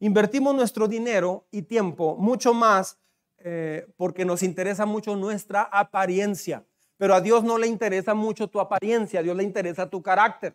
[0.00, 2.98] Invertimos nuestro dinero y tiempo mucho más
[3.38, 6.64] eh, porque nos interesa mucho nuestra apariencia.
[7.00, 10.54] Pero a Dios no le interesa mucho tu apariencia, a Dios le interesa tu carácter.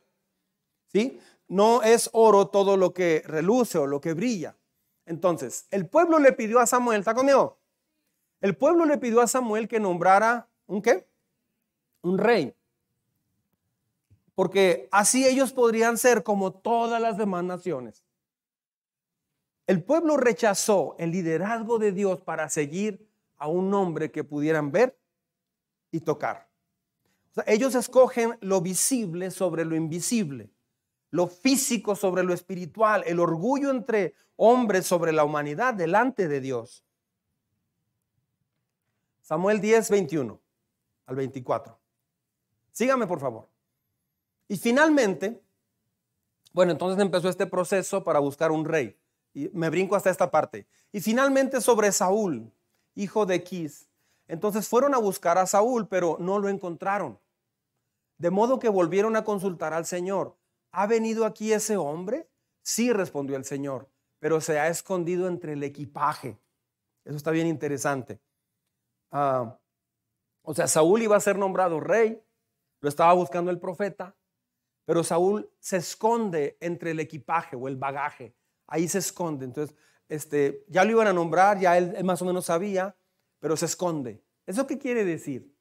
[0.86, 1.20] ¿Sí?
[1.48, 4.56] No es oro todo lo que reluce o lo que brilla.
[5.08, 7.58] Entonces, el pueblo le pidió a Samuel, ¿está conmigo?
[8.42, 11.08] El pueblo le pidió a Samuel que nombrara un qué?
[12.04, 12.54] Un rey.
[14.36, 18.04] Porque así ellos podrían ser como todas las demás naciones.
[19.66, 24.96] El pueblo rechazó el liderazgo de Dios para seguir a un hombre que pudieran ver
[25.96, 26.50] y tocar.
[27.48, 30.52] ellos escogen lo visible sobre lo invisible,
[31.10, 36.84] lo físico sobre lo espiritual, el orgullo entre hombres sobre la humanidad delante de Dios.
[39.22, 40.42] Samuel 10, 21
[41.06, 41.80] al 24.
[42.72, 43.48] Sígame, por favor.
[44.50, 45.42] Y finalmente,
[46.52, 48.98] bueno, entonces empezó este proceso para buscar un rey.
[49.34, 50.68] Y me brinco hasta esta parte.
[50.92, 52.52] Y finalmente sobre Saúl,
[52.96, 53.90] hijo de Quis,
[54.28, 57.20] entonces fueron a buscar a Saúl, pero no lo encontraron.
[58.18, 60.38] De modo que volvieron a consultar al Señor.
[60.72, 62.30] ¿Ha venido aquí ese hombre?
[62.62, 66.40] Sí, respondió el Señor, pero se ha escondido entre el equipaje.
[67.04, 68.20] Eso está bien interesante.
[69.12, 69.60] Ah,
[70.42, 72.22] o sea, Saúl iba a ser nombrado rey,
[72.82, 74.16] lo estaba buscando el profeta,
[74.86, 78.36] pero Saúl se esconde entre el equipaje o el bagaje.
[78.68, 79.46] Ahí se esconde.
[79.46, 79.76] Entonces,
[80.10, 82.96] este, ya lo iban a nombrar, ya él más o menos sabía,
[83.46, 84.24] pero se esconde.
[84.48, 85.56] ¿Eso qué quiere decir?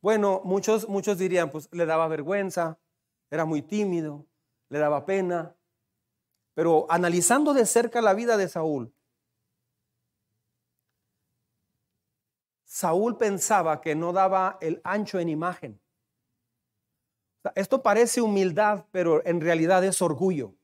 [0.00, 2.80] Bueno, muchos, muchos dirían, pues le daba vergüenza,
[3.30, 4.26] era muy tímido,
[4.68, 5.54] le daba pena.
[6.54, 8.92] Pero analizando de cerca la vida de Saúl,
[12.64, 15.80] Saúl pensaba que no daba el ancho en imagen.
[17.54, 20.56] Esto parece humildad, pero en realidad es orgullo.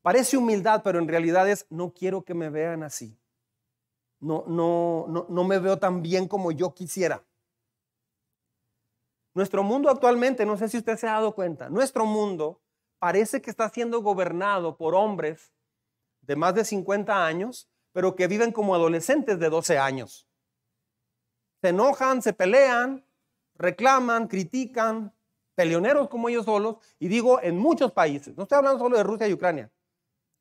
[0.00, 3.19] Parece humildad, pero en realidad es no quiero que me vean así
[4.20, 7.24] no, no, no, me veo tan bien como yo quisiera.
[9.34, 12.60] Nuestro mundo actualmente, no sé si usted se ha dado cuenta, nuestro mundo
[12.98, 15.52] parece que está siendo gobernado por hombres
[16.20, 20.28] de más de 50 años, pero que viven como adolescentes de 12 años.
[21.62, 23.04] Se enojan, se pelean,
[23.54, 25.14] reclaman, critican,
[25.54, 29.28] peleoneros como ellos solos, y digo en muchos países, no estoy hablando solo de Rusia
[29.28, 29.70] y Ucrania.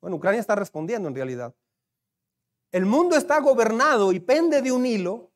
[0.01, 1.53] Bueno, Ucrania está respondiendo en realidad.
[2.71, 5.31] El mundo está gobernado y pende de un hilo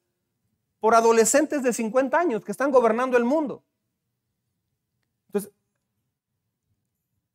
[0.80, 3.64] por adolescentes de 50 años que están gobernando el mundo.
[5.28, 5.52] Entonces,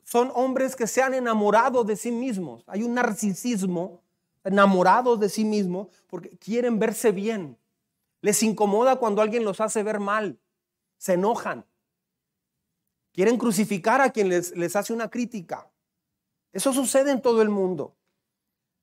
[0.04, 2.62] son hombres que se han enamorado de sí mismos.
[2.68, 4.02] Hay un narcisismo,
[4.44, 7.58] enamorados de sí mismos, porque quieren verse bien.
[8.20, 10.38] Les incomoda cuando alguien los hace ver mal.
[10.96, 11.64] Se enojan.
[13.12, 15.68] Quieren crucificar a quien les, les hace una crítica.
[16.52, 17.97] Eso sucede en todo el mundo.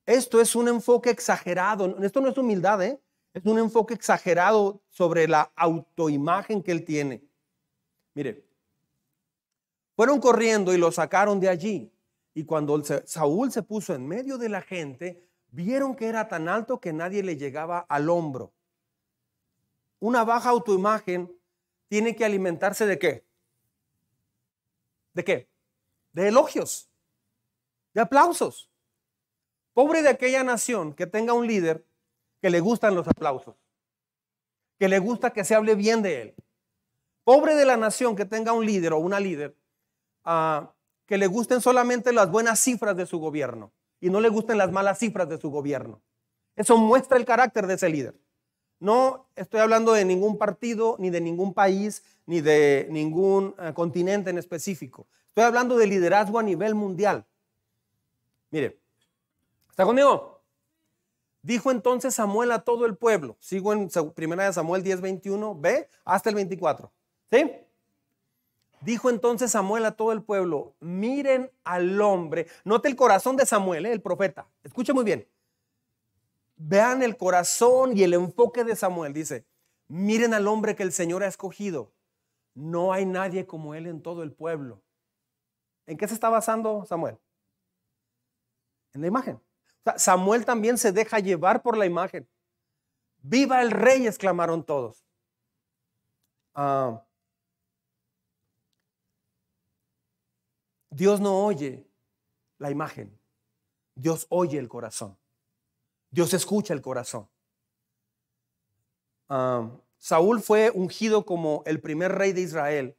[0.06, 1.98] Esto es un enfoque exagerado.
[2.04, 3.02] Esto no es humildad, ¿eh?
[3.36, 7.22] es un enfoque exagerado sobre la autoimagen que él tiene.
[8.14, 8.46] Mire,
[9.96, 11.92] fueron corriendo y lo sacaron de allí.
[12.34, 16.80] Y cuando Saúl se puso en medio de la gente, vieron que era tan alto
[16.80, 18.54] que nadie le llegaba al hombro.
[20.00, 21.38] Una baja autoimagen
[21.90, 23.26] tiene que alimentarse de qué?
[25.14, 25.50] ¿De qué?
[26.14, 26.90] De elogios,
[27.94, 28.70] de aplausos.
[29.76, 31.84] Pobre de aquella nación que tenga un líder
[32.42, 33.56] que le gustan los aplausos,
[34.80, 36.36] que le gusta que se hable bien de él.
[37.26, 39.54] Pobre de la nación que tenga un líder o una líder
[40.24, 40.72] ah,
[41.06, 44.72] que le gusten solamente las buenas cifras de su gobierno y no le gusten las
[44.72, 46.02] malas cifras de su gobierno.
[46.56, 48.16] Eso muestra el carácter de ese líder.
[48.80, 54.30] No estoy hablando de ningún partido, ni de ningún país, ni de ningún eh, continente
[54.30, 55.06] en específico.
[55.28, 57.26] Estoy hablando de liderazgo a nivel mundial.
[58.52, 58.80] Mire,
[59.76, 60.42] ¿Está conmigo?
[61.42, 63.36] Dijo entonces Samuel a todo el pueblo.
[63.42, 66.94] Sigo en primera de Samuel 10, 21, ve hasta el 24.
[67.30, 67.52] ¿Sí?
[68.80, 72.48] Dijo entonces Samuel a todo el pueblo, miren al hombre.
[72.64, 73.92] Note el corazón de Samuel, ¿eh?
[73.92, 74.48] el profeta.
[74.64, 75.28] Escuche muy bien.
[76.56, 79.12] Vean el corazón y el enfoque de Samuel.
[79.12, 79.46] Dice,
[79.90, 81.92] miren al hombre que el Señor ha escogido.
[82.54, 84.82] No hay nadie como él en todo el pueblo.
[85.86, 87.18] ¿En qué se está basando Samuel?
[88.94, 89.42] En la imagen.
[89.98, 92.28] Samuel también se deja llevar por la imagen.
[93.22, 95.06] Viva el rey, exclamaron todos.
[96.54, 97.06] Ah,
[100.90, 101.86] Dios no oye
[102.58, 103.20] la imagen,
[103.96, 105.18] Dios oye el corazón.
[106.10, 107.30] Dios escucha el corazón.
[109.28, 112.98] Ah, Saúl fue ungido como el primer rey de Israel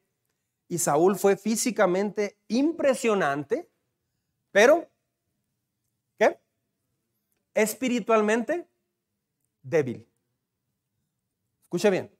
[0.69, 3.71] y Saúl fue físicamente impresionante,
[4.51, 4.91] pero
[7.57, 8.69] espiritualmente
[9.63, 10.07] débil.
[11.63, 12.15] Escucha bien.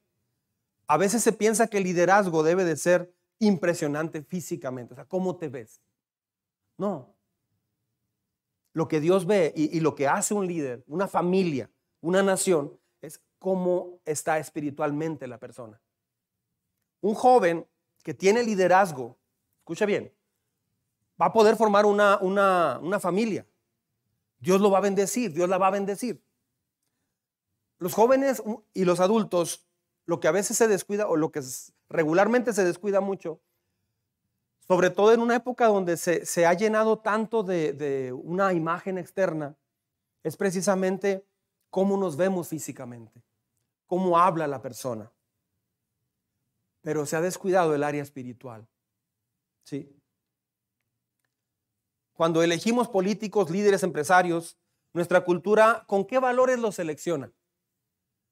[0.87, 4.93] A veces se piensa que el liderazgo debe de ser impresionante físicamente.
[4.93, 5.79] O sea, ¿cómo te ves?
[6.77, 7.13] No.
[8.73, 11.69] Lo que Dios ve y, y lo que hace un líder, una familia,
[12.01, 15.79] una nación, es cómo está espiritualmente la persona.
[17.01, 17.67] Un joven
[18.03, 19.19] que tiene liderazgo,
[19.59, 20.11] escucha bien,
[21.21, 23.45] va a poder formar una, una, una familia.
[24.39, 26.23] Dios lo va a bendecir, Dios la va a bendecir.
[27.79, 28.41] Los jóvenes
[28.73, 29.65] y los adultos,
[30.05, 31.41] lo que a veces se descuida o lo que
[31.89, 33.41] regularmente se descuida mucho,
[34.67, 39.55] sobre todo en una época donde se, ha llenado tanto de, de una imagen externa,
[40.23, 41.25] es precisamente
[41.69, 43.23] cómo nos vemos físicamente,
[43.85, 45.11] cómo habla la persona.
[46.81, 48.67] Pero se ha descuidado el área espiritual.
[49.63, 49.96] ¿Sí?
[52.17, 54.57] Cuando elegimos políticos, líderes, empresarios,
[54.91, 57.31] nuestra cultura, ¿con qué valores los selecciona?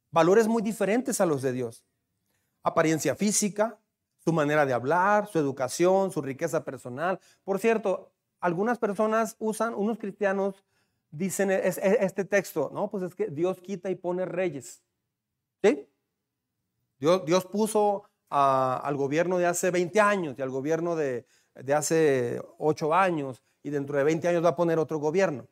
[0.09, 1.85] Valores muy diferentes a los de Dios.
[2.63, 3.79] Apariencia física,
[4.17, 7.19] su manera de hablar, su educación, su riqueza personal.
[7.43, 10.65] Por cierto, algunas personas usan, unos cristianos
[11.11, 14.81] dicen este texto, no, pues es que Dios quita y pone reyes.
[15.63, 15.87] ¿Sí?
[16.97, 22.91] Dios, puso al gobierno de hace 20 años y al gobierno de, de hace 8
[22.95, 25.47] años y dentro de 20 años va a poner otro gobierno.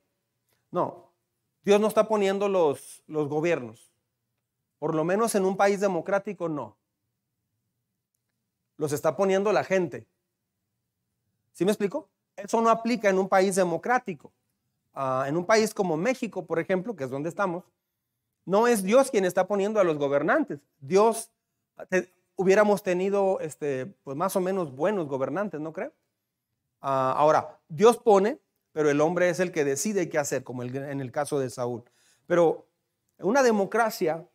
[0.69, 1.09] No,
[1.63, 3.91] Dios no está poniendo los, los gobiernos.
[4.77, 6.77] Por lo menos en un país democrático no.
[8.77, 10.05] Los está poniendo la gente.
[11.53, 12.07] ¿Sí me explico?
[12.35, 14.31] Eso no aplica en un país democrático.
[14.93, 17.63] Ah, en un país como México, por ejemplo, que es donde estamos,
[18.45, 20.59] no es Dios quien está poniendo a los gobernantes.
[20.79, 21.31] Dios,
[22.35, 25.91] hubiéramos tenido este, pues más o menos buenos gobernantes, ¿no creo?
[26.85, 28.39] Ah, ahora, Dios pone,
[28.73, 31.85] pero el hombre es el que decide qué hacer, como en el caso de Saúl.
[32.27, 32.67] Pero
[33.19, 34.27] una democracia,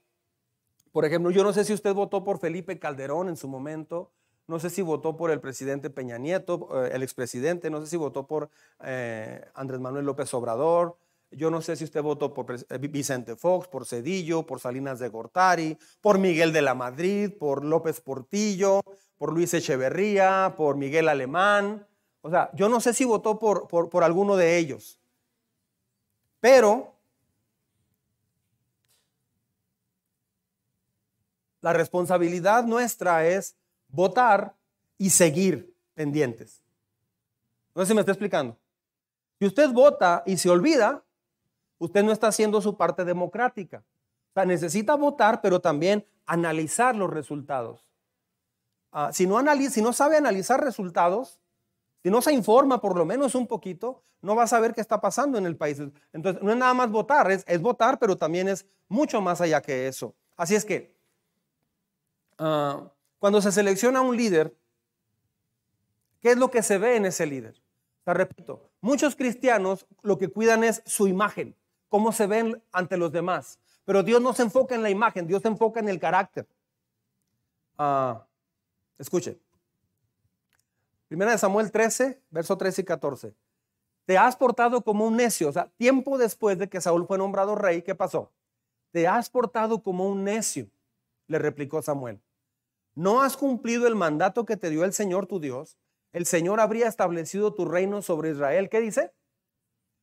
[0.91, 4.13] por ejemplo, yo no sé si usted votó por Felipe Calderón en su momento,
[4.47, 7.99] no sé si votó por el presidente Peña Nieto, eh, el expresidente, no sé si
[7.99, 8.49] votó por
[8.83, 10.97] eh, Andrés Manuel López Obrador,
[11.31, 15.11] yo no sé si usted votó por eh, Vicente Fox, por Cedillo, por Salinas de
[15.11, 18.81] Gortari, por Miguel de la Madrid, por López Portillo,
[19.19, 21.87] por Luis Echeverría, por Miguel Alemán.
[22.29, 25.01] O sea, yo no sé si votó por, por, por alguno de ellos.
[26.41, 26.93] Pero
[31.63, 33.57] la responsabilidad nuestra es
[33.89, 34.55] votar
[34.99, 36.63] y seguir pendientes.
[37.75, 38.59] No sé si me está explicando.
[39.39, 41.03] Si usted vota y se olvida,
[41.79, 43.83] usted no está haciendo su parte democrática.
[44.33, 47.87] O sea, necesita votar, pero también analizar los resultados.
[48.93, 51.41] Ah, si, no si no sabe analizar resultados,
[52.03, 55.01] si no se informa por lo menos un poquito, no va a saber qué está
[55.01, 55.81] pasando en el país.
[56.13, 59.89] Entonces, no es nada más votar, es, votar, pero también es mucho más allá que
[59.89, 60.15] eso.
[60.37, 60.95] Así es que,
[62.39, 64.57] ah, cuando se selecciona un líder,
[66.21, 67.61] ¿qué es lo que se ve en ese líder?
[68.05, 71.57] Te repito, muchos cristianos lo que cuidan es su imagen,
[71.89, 73.59] cómo se ven ante los demás.
[73.85, 76.47] Pero Dios no se enfoca en la imagen, Dios se enfoca en el carácter.
[77.77, 78.25] Ah,
[78.99, 79.39] escuche.
[81.09, 83.35] Primera de Samuel 13, verso 13 y 14.
[84.05, 85.49] Te has portado como un necio.
[85.49, 88.31] O sea, tiempo después de que Saúl fue nombrado rey, ¿qué pasó?
[88.93, 90.69] Te has portado como un necio,
[91.27, 92.21] le replicó Samuel.
[92.95, 95.79] No has cumplido el mandato que te dio el Señor tu Dios.
[96.13, 98.69] El Señor habría establecido tu reino sobre Israel.
[98.69, 99.13] ¿Qué dice?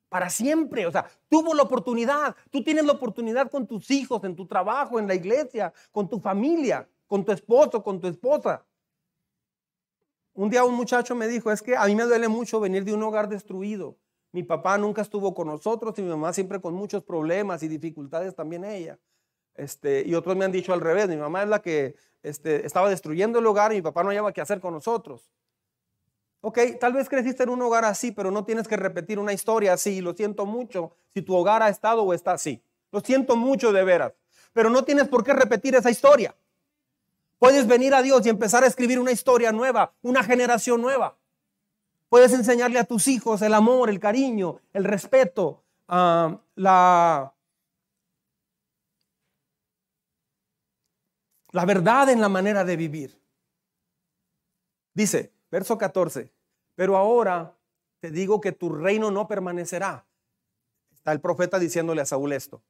[0.10, 0.88] Para siempre.
[0.88, 2.36] O sea, tuvo la oportunidad.
[2.52, 6.20] Tú tienes la oportunidad con tus hijos, en tu trabajo, en la iglesia, con tu
[6.20, 8.66] familia, con tu esposo, con tu esposa.
[10.36, 12.94] Un día un muchacho me dijo, es que a mí me duele mucho venir de
[12.94, 13.98] un hogar destruido.
[14.34, 18.36] Mi papá nunca estuvo con nosotros y mi mamá siempre con muchos problemas y dificultades
[18.36, 19.00] también ella.
[19.54, 22.90] Este, y otros me han dicho al revés, mi mamá es la que este, estaba
[22.90, 25.32] destruyendo el hogar y mi papá no hallaba qué hacer con nosotros.
[26.42, 29.72] Ok, tal vez creciste en un hogar así, pero no tienes que repetir una historia
[29.72, 30.02] así.
[30.02, 32.62] Lo siento mucho si tu hogar ha estado o está así.
[32.92, 34.14] Lo siento mucho de veras.
[34.52, 36.36] Pero no tienes por qué repetir esa historia.
[37.46, 41.16] Puedes venir a Dios y empezar a escribir una historia nueva, una generación nueva.
[42.10, 47.36] Puedes enseñarle a tus hijos el amor, el cariño, el respeto, ah, la,
[51.52, 53.22] la verdad en la manera de vivir.
[54.96, 56.34] Dice, verso 14,
[56.74, 57.56] pero ahora
[58.00, 60.04] te digo que tu reino no permanecerá.
[60.96, 62.64] Está el profeta diciéndole a Saúl esto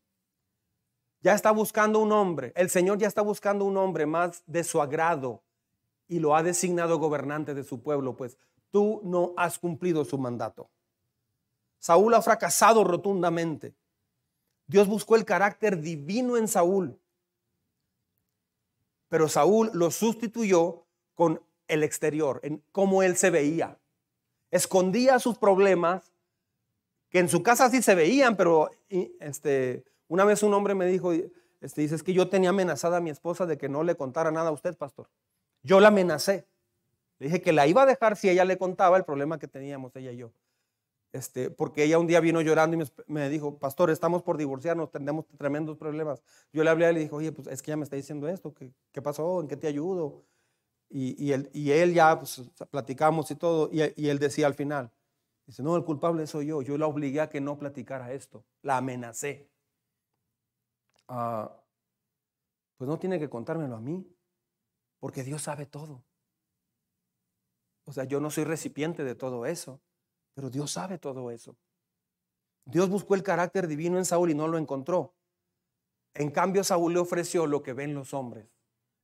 [1.22, 4.82] ya está buscando un hombre, el Señor ya está buscando un hombre más de su
[4.82, 5.44] agrado
[6.08, 8.38] y lo ha designado gobernante de su pueblo, pues
[8.72, 10.70] tú no has cumplido su mandato.
[11.80, 13.76] Saúl ha fracasado rotundamente.
[14.68, 17.00] Dios buscó el carácter divino en Saúl,
[19.08, 23.80] pero Saúl lo sustituyó con el exterior, en cómo él se veía.
[24.52, 26.12] Escondía sus problemas,
[27.10, 31.12] que en su casa sí se veían, pero este, una vez un hombre me dijo,
[31.62, 34.32] este, dice, es que yo tenía amenazada a mi esposa de que no le contara
[34.32, 35.10] nada a usted, pastor.
[35.64, 36.48] Yo la amenacé.
[37.18, 39.96] Le dije que la iba a dejar si ella le contaba el problema que teníamos
[39.96, 40.32] ella y yo.
[41.12, 45.26] Este, porque ella un día vino llorando y me, dijo, pastor, estamos por divorciarnos, tenemos
[45.38, 46.22] tremendos problemas.
[46.52, 48.54] Yo le hablé y le dije, oye, pues es que ella me está diciendo esto,
[48.54, 49.40] ¿qué, pasó?
[49.40, 50.26] ¿En qué te ayudo?
[50.90, 54.92] Y, él, y él, ya pues, platicamos y todo, y, y, él decía al final,
[55.46, 58.78] dice, no, el culpable soy yo, yo la obligué a que no platicara esto, la
[58.78, 59.50] amenacé.
[61.08, 61.62] Ah,
[62.78, 64.06] pues no tiene que contármelo a mí,
[65.00, 66.04] porque Dios sabe todo.
[67.86, 69.82] O sea, yo no soy recipiente de todo eso,
[70.34, 71.56] pero Dios sabe todo eso.
[72.66, 75.14] Dios buscó el carácter divino en Saúl y no lo encontró.
[76.16, 78.48] En cambio, Saúl le ofreció lo que ven los hombres.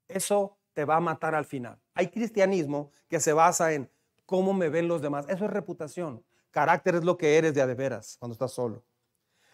[0.07, 1.79] Eso te va a matar al final.
[1.93, 3.89] Hay cristianismo que se basa en
[4.25, 5.25] cómo me ven los demás.
[5.29, 6.23] Eso es reputación.
[6.49, 8.83] Carácter es lo que eres de a de veras cuando estás solo.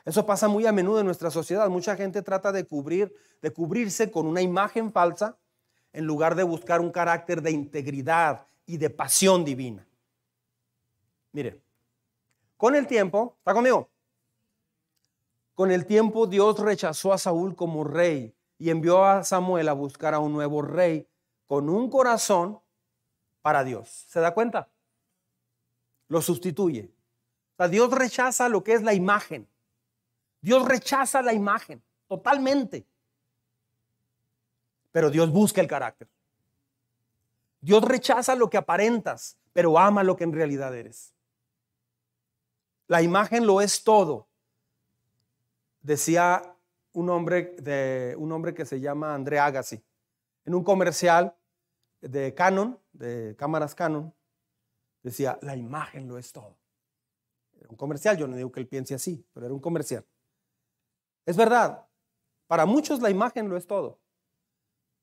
[0.07, 1.67] Eso pasa muy a menudo en nuestra sociedad.
[1.67, 5.37] Mucha gente trata de cubrir, de cubrirse con una imagen falsa
[5.91, 9.85] en lugar de buscar un carácter de integridad y de pasión divina.
[11.33, 11.61] Mire,
[12.55, 13.89] con el tiempo, ¿está conmigo?
[15.53, 20.13] Con el tiempo Dios rechazó a Saúl como rey y envió a Samuel a buscar
[20.13, 21.05] a un nuevo rey
[21.47, 22.61] con un corazón
[23.41, 24.05] para Dios.
[24.07, 24.69] ¿Se da cuenta?
[26.07, 26.93] Lo sustituye.
[27.55, 29.49] O sea, Dios rechaza lo que es la imagen.
[30.41, 32.85] Dios rechaza la imagen totalmente.
[34.91, 36.07] Pero Dios busca el carácter.
[37.61, 41.13] Dios rechaza lo que aparentas, pero ama lo que en realidad eres.
[42.87, 44.27] La imagen lo es todo.
[45.81, 46.55] Decía
[46.93, 49.83] un hombre, de, un hombre que se llama André Agassi
[50.47, 51.35] en un comercial
[51.99, 54.13] de Canon, de cámaras Canon,
[55.03, 56.57] decía, la imagen lo es todo.
[57.59, 60.05] Era un comercial, yo no digo que él piense así, pero era un comercial.
[61.27, 61.85] Es verdad,
[62.47, 63.99] para muchos la imagen lo es todo,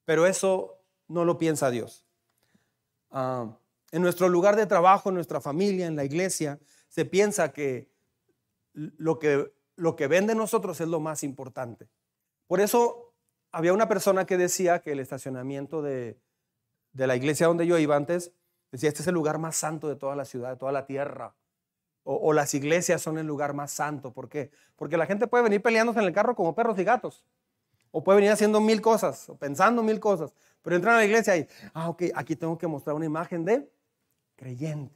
[0.06, 2.06] pero eso no lo piensa Dios.
[3.10, 3.56] ah,
[3.92, 6.58] en nuestro lugar de trabajo, en nuestra familia, en la iglesia,
[6.88, 7.88] se piensa que
[8.72, 11.88] lo que, lo que ven de nosotros es lo más importante.
[12.48, 13.14] Por eso
[13.52, 16.18] había una persona que decía que el estacionamiento de,
[16.92, 18.32] de la iglesia donde yo iba antes,
[18.72, 21.36] decía, este es el lugar más santo de toda la ciudad, de toda la tierra.
[22.06, 24.12] O, las iglesias son el lugar más santo.
[24.12, 24.50] ¿Por qué?
[24.76, 27.24] Porque la gente puede venir peleándose en el carro como perros y gatos.
[27.90, 30.34] O puede venir haciendo mil cosas, o pensando mil cosas.
[30.60, 33.70] Pero entran a la iglesia y, ah, ok, aquí tengo que mostrar una imagen de
[34.36, 34.94] creyente.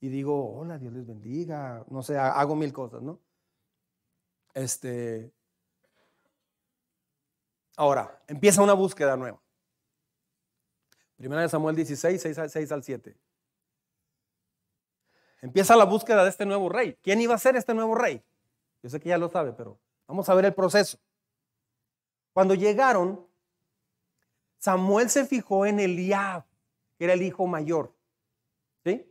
[0.00, 1.84] Y digo, hola, Dios les bendiga.
[1.90, 3.20] No sé, hago mil cosas, ¿no?
[4.54, 5.32] Este.
[7.76, 9.42] Ahora, empieza una búsqueda nueva.
[11.16, 13.16] Primera de Samuel 16, 6, 6 al 7.
[15.44, 16.96] Empieza la búsqueda de este nuevo rey.
[17.02, 18.24] ¿Quién iba a ser este nuevo rey?
[18.82, 20.98] Yo sé que ya lo sabe, pero vamos a ver el proceso.
[22.32, 23.28] Cuando llegaron,
[24.56, 26.46] Samuel se fijó en Eliab,
[26.96, 27.94] que era el hijo mayor.
[28.86, 29.06] ¿Sí?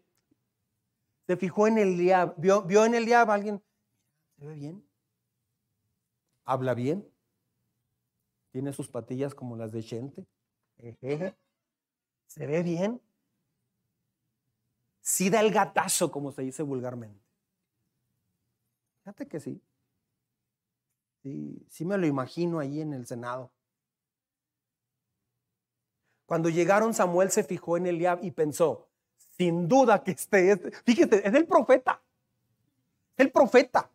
[1.27, 2.34] Se fijó en Eliab.
[2.38, 3.63] ¿Vio, vio en Eliab a alguien?
[4.39, 4.84] ¿Se ve bien?
[6.45, 7.07] ¿Habla bien?
[8.49, 10.25] ¿Tiene sus patillas como las de Chente?
[12.25, 12.99] ¿Se ve bien?
[15.04, 17.22] Sí da el gatazo, como se dice vulgarmente.
[19.01, 19.62] Fíjate que sí.
[21.22, 23.51] Sí, me lo imagino ahí en el Senado.
[26.26, 28.88] Cuando llegaron, Samuel se fijó en Eliab y pensó,
[29.38, 32.01] sin duda que este es, fíjate, es el profeta.
[33.18, 33.89] Es el profeta.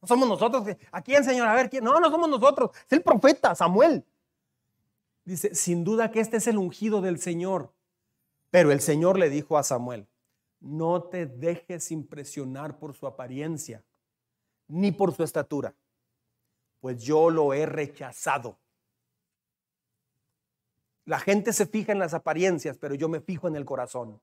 [0.00, 0.64] No somos nosotros.
[0.92, 1.48] ¿A quién, Señor?
[1.48, 1.82] A ver, ¿quién?
[1.82, 2.70] No, no somos nosotros.
[2.86, 4.04] Es el profeta, Samuel.
[5.24, 7.72] Dice, sin duda que este es el ungido del Señor.
[8.50, 10.06] Pero el Señor le dijo a Samuel,
[10.60, 13.82] no te dejes impresionar por su apariencia,
[14.68, 15.74] ni por su estatura,
[16.80, 18.58] pues yo lo he rechazado.
[21.04, 24.20] La gente se fija en las apariencias, pero yo me fijo en el corazón.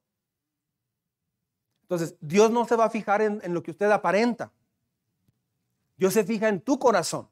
[1.82, 4.52] Entonces, Dios no se va a fijar en, lo que usted aparenta.
[5.98, 7.30] Dios se fija en tu corazón.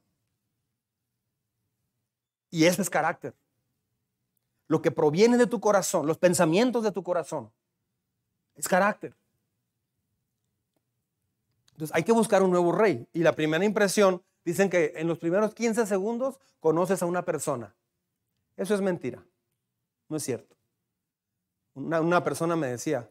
[2.49, 3.33] Y eso es carácter
[4.67, 7.51] lo que proviene de tu corazón, los pensamientos de tu corazón,
[8.55, 9.13] es carácter.
[11.71, 13.07] Entonces hay que buscar un nuevo rey.
[13.13, 17.75] Y la primera impresión, dicen que en los primeros 15 segundos conoces a una persona.
[18.55, 19.23] Eso es mentira.
[20.07, 20.55] No es cierto.
[21.73, 23.09] Una, una persona me decía,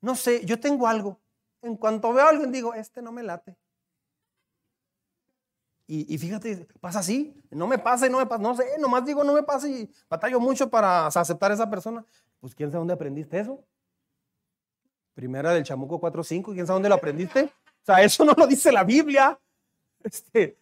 [0.00, 1.20] no sé, yo tengo algo.
[1.62, 3.56] En cuanto veo a alguien digo, este no me late.
[5.94, 9.24] Y, fíjate, pasa así, no me pasa y no me pasa, no sé, nomás digo
[9.24, 12.06] no me pasa y batallo mucho para aceptar a esa persona.
[12.40, 13.62] Pues quién sabe dónde aprendiste eso.
[15.14, 17.44] Primera del Chamuco 4.5, quién sabe dónde lo aprendiste.
[17.44, 19.38] O sea, eso no lo dice la Biblia.
[20.02, 20.56] Este,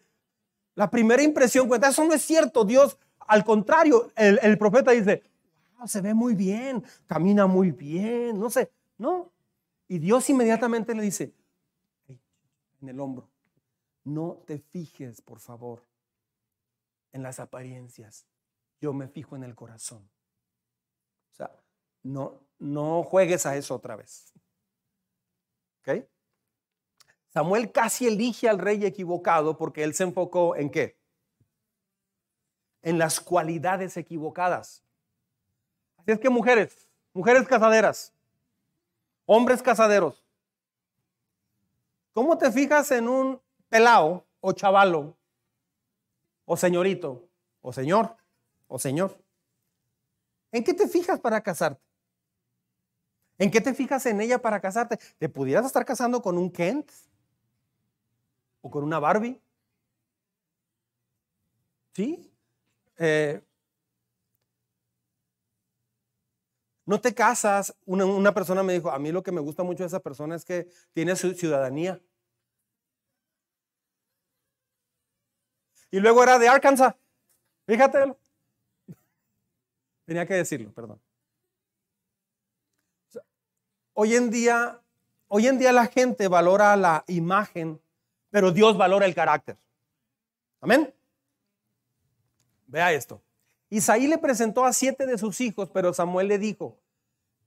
[0.75, 2.65] la primera impresión cuenta, eso no es cierto.
[2.65, 5.23] Dios, al contrario, el, el profeta dice,
[5.85, 9.31] se ve muy bien, camina muy bien, no sé, no.
[9.87, 11.33] Y Dios inmediatamente le dice,
[12.81, 13.29] en el hombro,
[14.03, 15.85] no te fijes, por favor,
[17.11, 18.25] en las apariencias.
[18.79, 20.09] Yo me fijo en el corazón.
[21.31, 21.51] O sea,
[22.03, 24.31] no, no juegues a eso otra vez.
[25.81, 26.05] ¿Ok?
[27.29, 30.97] Samuel casi elige al rey equivocado porque él se enfocó en qué?
[32.81, 34.83] En las cualidades equivocadas.
[35.97, 38.13] Así es que mujeres, mujeres casaderas,
[39.25, 40.25] hombres casaderos,
[42.13, 45.17] ¿cómo te fijas en un pelao o chavalo
[46.45, 47.29] o señorito
[47.61, 48.17] o señor
[48.67, 49.17] o señor.
[50.51, 51.90] ¿En qué te fijas para casarte?
[53.41, 54.99] ¿En qué te fijas en ella para casarte?
[55.17, 56.91] ¿Te pudieras estar casando con un Kent?
[58.61, 59.41] ¿O con una Barbie?
[61.95, 62.31] ¿Sí?
[62.99, 63.41] Eh,
[66.85, 67.75] no te casas.
[67.87, 70.45] Una, persona me dijo, a mí lo que me gusta mucho de esa persona es
[70.45, 71.99] que tiene su ciudadanía.
[75.89, 76.93] Y luego era de Arkansas.
[77.65, 78.15] Fíjate.
[80.05, 81.01] Tenía que decirlo, perdón.
[83.93, 84.79] Hoy en día,
[85.27, 87.81] hoy en día la gente valora la imagen,
[88.29, 89.57] pero Dios valora el carácter.
[90.61, 90.93] Amén.
[92.67, 93.21] Vea esto.
[93.69, 96.77] Isaí le presentó a siete de sus hijos, pero Samuel le dijo,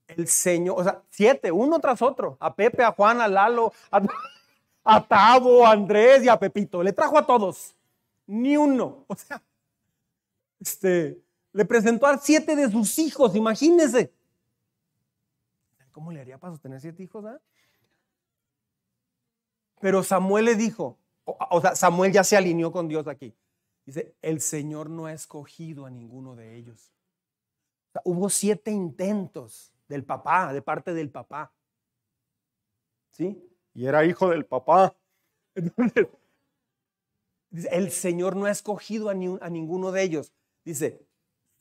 [0.07, 4.01] el Señor, o sea, siete, uno tras otro, a Pepe, a Juan, a Lalo, a,
[4.83, 6.83] a Tavo, a Andrés y a Pepito.
[6.83, 7.75] Le trajo a todos
[8.27, 9.05] ni uno.
[9.07, 9.41] O sea,
[10.59, 11.21] este,
[11.53, 14.11] le presentó a siete de sus hijos, imagínense.
[15.95, 17.23] ¿Cómo le haría para sostener siete hijos?
[17.23, 17.39] Ah?
[19.79, 23.33] Pero Samuel le dijo, o, sea, Samuel ya se alineó con Dios aquí.
[23.85, 26.91] Dice, el Señor no ha escogido a ninguno de ellos.
[28.03, 31.53] hubo siete intentos del papá, de parte del papá.
[33.11, 33.41] ¿Sí?
[33.73, 34.93] Y era hijo del papá.
[35.55, 36.09] Entonces,
[37.71, 40.33] el Señor no ha escogido a, ninguno de ellos.
[40.65, 41.07] Dice,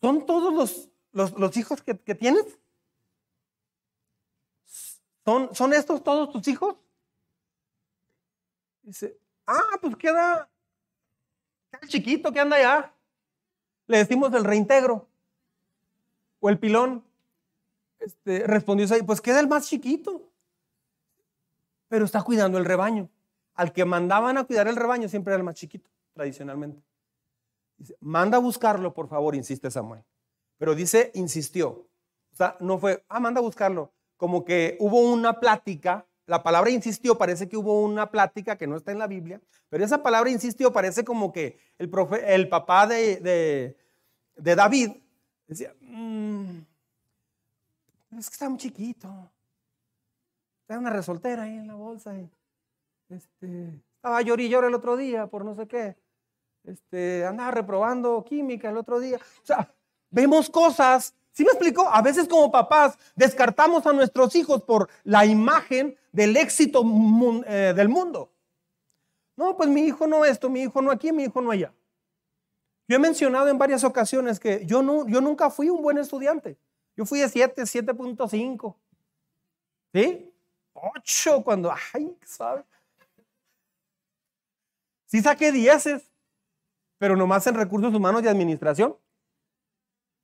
[0.01, 2.59] ¿son todos los, hijos que, tienes?
[5.25, 6.77] ¿Son, ¿Son estos todos tus hijos?
[8.83, 10.49] Dice, ah, pues queda,
[11.71, 12.93] queda chiquito que anda allá.
[13.87, 15.09] Le decimos el reintegro
[16.41, 17.03] o el pilón.
[17.99, 20.23] Este, respondió pues queda el más chiquito.
[21.89, 23.09] Pero está cuidando el rebaño.
[23.55, 26.83] Al que mandaban a cuidar el rebaño siempre era el más chiquito, tradicionalmente.
[27.79, 30.03] Dice, manda a buscarlo, por favor, insiste Samuel.
[30.59, 31.69] Pero dice, insistió.
[32.33, 33.93] O sea, no fue, ah, manda a buscarlo.
[34.25, 38.75] Como que hubo una plática, la palabra insistió, parece que hubo una plática que no
[38.75, 41.93] está en la Biblia, pero esa palabra insistió, parece como que el,
[42.27, 43.77] el papá de,
[44.35, 44.93] David
[45.47, 46.57] decía, mm,
[48.19, 49.31] es que está muy chiquito.
[50.63, 52.19] Está una resoltera ahí en la bolsa.
[52.19, 52.27] Y,
[53.11, 55.99] este, estaba llorando el otro día por no sé qué.
[56.65, 59.19] Este, andaba reprobando química el otro día.
[59.19, 59.71] O sea,
[60.09, 61.15] vemos cosas.
[61.35, 61.89] ¿Sí me explico?
[61.89, 66.85] A veces como papás descartamos a nuestros hijos por la imagen del éxito
[67.47, 68.33] eh, del mundo.
[69.37, 71.75] No, pues mi hijo no esto, mi hijo no aquí, mi hijo no allá.
[72.87, 76.57] Yo he mencionado en varias ocasiones que yo, no, yo nunca fui un buen estudiante.
[76.97, 78.77] Yo fui de 7, 7.5.
[79.93, 80.33] ¿Sí?
[80.73, 82.65] 8 cuando, ay, ¿sabes?
[85.07, 86.09] Sí saqué dieces,
[86.99, 88.97] pero nomás en recursos humanos y administración,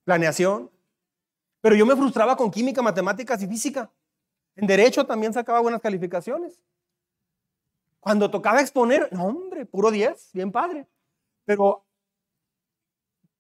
[0.05, 0.71] planeación.
[1.61, 3.91] Pero yo me frustraba con química, matemáticas y física.
[4.57, 6.61] En derecho también sacaba buenas calificaciones.
[8.01, 10.87] Cuando tocaba exponer, no hombre, puro 10, bien padre.
[11.45, 11.85] Pero,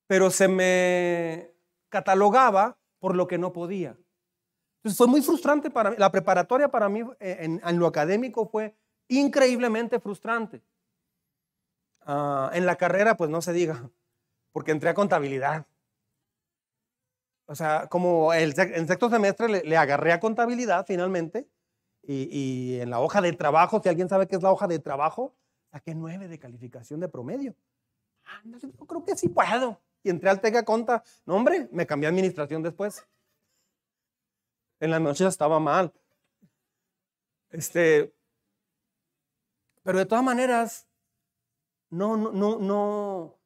[0.06, 1.50] pero se me
[1.88, 3.96] catalogaba por lo que no podía.
[4.78, 5.96] Entonces fue muy frustrante para mí.
[5.98, 8.76] La preparatoria para mí eh, en lo académico fue
[9.08, 10.62] increíblemente frustrante.
[12.02, 13.90] Ah, en la carrera, pues no se diga,
[14.52, 15.66] porque entré a contabilidad.
[17.51, 21.48] O sea, como el, sexto semestre le, agarré a contabilidad finalmente,
[22.05, 25.34] y, en la hoja de trabajo, si alguien sabe qué es la hoja de trabajo,
[25.72, 27.57] saqué nueve de calificación de promedio.
[28.24, 28.40] Ah,
[28.86, 29.80] creo que sí puedo.
[30.05, 31.03] Y entré al Tega Conta.
[31.26, 33.05] No, hombre, me cambié a administración después.
[34.78, 35.92] En la noche estaba mal.
[37.51, 38.14] Este,
[39.82, 40.86] pero de todas maneras,
[41.90, 43.38] no, no, no, no,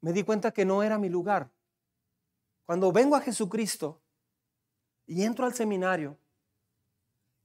[0.00, 1.50] me di cuenta que no era mi lugar.
[2.68, 3.98] Cuando vengo a Jesucristo
[5.06, 6.18] y entro al seminario,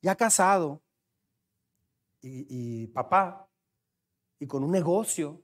[0.01, 0.81] ya casado
[2.19, 3.47] y, papá,
[4.37, 5.41] y con un negocio,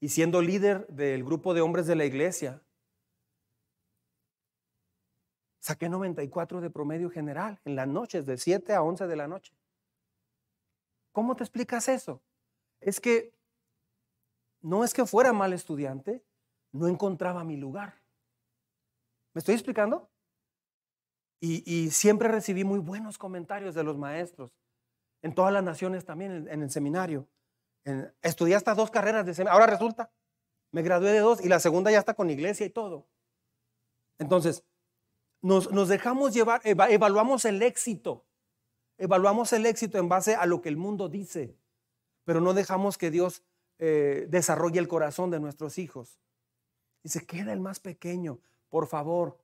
[0.00, 2.62] y siendo líder del grupo de hombres de la iglesia,
[5.58, 9.52] saqué 94 de promedio general en las noches, de 7 a 11 de la noche.
[11.12, 12.22] ¿Cómo te explicas eso?
[12.80, 13.34] Es que
[14.62, 16.24] no es que fuera mal estudiante,
[16.72, 17.99] no encontraba mi lugar.
[19.34, 20.10] ¿Me estoy explicando?
[21.42, 24.52] Y, siempre recibí muy buenos comentarios de los maestros,
[25.22, 27.28] en todas las naciones también, en, el seminario.
[28.20, 29.58] estudié hasta dos carreras de seminario.
[29.58, 30.12] Ahora resulta,
[30.70, 33.08] me gradué de dos y la segunda ya está con iglesia y todo.
[34.18, 34.64] Entonces,
[35.40, 38.26] nos, dejamos llevar, evaluamos el éxito,
[38.98, 41.56] evaluamos el éxito en base a lo que el mundo dice,
[42.24, 43.42] pero no dejamos que Dios
[43.78, 46.20] eh, desarrolle el corazón de nuestros hijos.
[47.02, 48.40] Dice, queda el más pequeño,
[48.70, 49.38] por favor,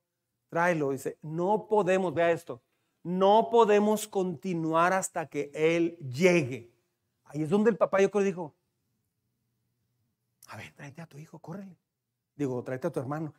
[0.49, 0.91] tráelo.
[0.91, 2.63] Dice, no podemos, vea esto,
[3.03, 6.73] no podemos continuar hasta que Él llegue.
[7.25, 8.55] Ahí es donde el papá yo creo dijo,
[10.47, 11.77] a ver, tráete a tu hijo, córrele.
[12.35, 13.33] Digo, tráete a tu hermano.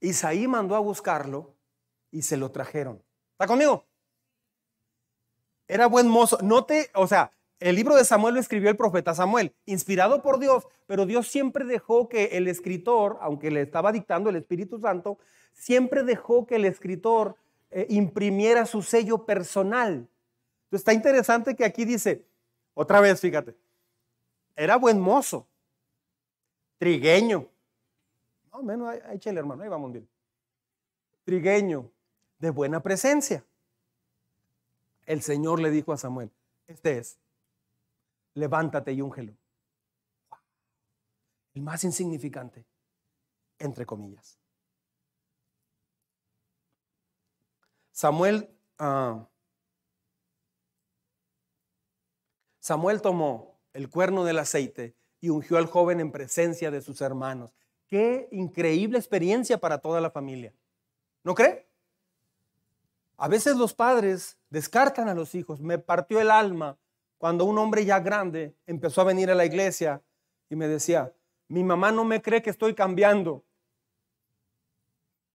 [0.00, 1.56] Isaí mandó a buscarlo
[2.10, 3.02] y se lo trajeron.
[3.32, 3.84] ¿Está conmigo?
[5.66, 6.38] Era buen mozo.
[6.42, 10.38] No te, o sea, el libro de Samuel lo escribió el profeta Samuel, inspirado por
[10.38, 15.18] Dios, pero Dios siempre dejó que el escritor, aunque le estaba dictando el Espíritu Santo,
[15.52, 17.36] siempre dejó que el escritor
[17.70, 20.08] eh, imprimiera su sello personal.
[20.64, 22.24] Entonces está interesante que aquí dice,
[22.74, 23.56] otra vez, fíjate,
[24.54, 25.46] era buen mozo,
[26.78, 27.48] trigueño.
[28.52, 30.08] No, menos, échale hermano, ahí vamos bien.
[31.24, 31.90] Trigueño,
[32.38, 33.44] de buena presencia
[35.08, 36.30] el Señor le dijo a Samuel,
[36.66, 37.18] este es,
[38.38, 39.36] levántate y úngelo.
[41.54, 42.66] El más insignificante,
[43.58, 44.38] entre comillas.
[47.90, 49.28] Samuel, ah,
[52.60, 57.54] Samuel tomó el cuerno del aceite y ungió al joven en presencia de sus hermanos.
[57.88, 60.54] qué increíble experiencia para toda la familia.
[61.24, 61.66] ¿No cree?
[63.16, 65.60] A veces los padres descartan a los hijos.
[65.60, 66.78] Me partió el alma
[67.18, 70.00] cuando un hombre ya grande empezó a venir a la iglesia
[70.48, 71.12] y me decía,
[71.48, 73.44] mi mamá no me cree que estoy cambiando.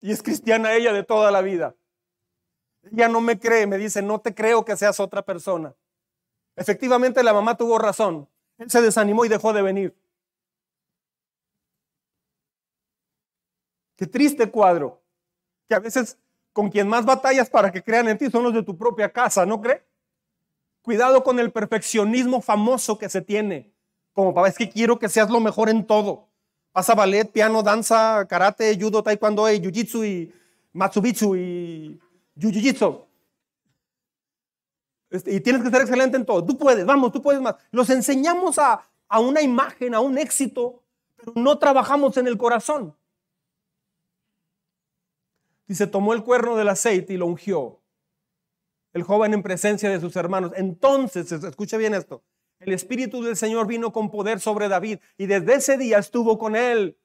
[0.00, 1.74] Y es cristiana ella de toda la vida.
[2.90, 5.74] Ella no me cree, me dice, no te creo que seas otra persona.
[6.56, 8.28] Efectivamente la mamá tuvo razón.
[8.58, 9.96] Él se desanimó y dejó de venir.
[13.96, 15.00] Qué triste cuadro.
[15.68, 16.18] Que a veces
[16.52, 19.44] con quien más batallas para que crean en ti son los de tu propia casa,
[19.44, 19.84] ¿no cree?
[20.84, 23.72] Cuidado con el perfeccionismo famoso que se tiene.
[24.12, 26.28] Como papá, es que quiero que seas lo mejor en todo.
[26.72, 30.34] Pasa ballet, piano, danza, karate, judo, taekwondo, y jiu-jitsu y
[30.74, 31.98] matsubitsu y
[32.36, 33.02] jiu-jitsu.
[35.08, 36.44] Este, y tienes que ser excelente en todo.
[36.44, 37.54] Tú puedes, vamos, tú puedes más.
[37.70, 40.82] Los enseñamos a, a una imagen, a un éxito,
[41.16, 42.94] pero no trabajamos en el corazón.
[45.66, 47.80] Dice, tomó el cuerno del aceite y lo ungió.
[48.94, 50.52] El joven en presencia de sus hermanos.
[50.56, 52.22] Entonces, escuche bien esto,
[52.60, 56.56] el Espíritu del Señor vino con poder sobre David y desde ese día estuvo con
[56.56, 56.98] él.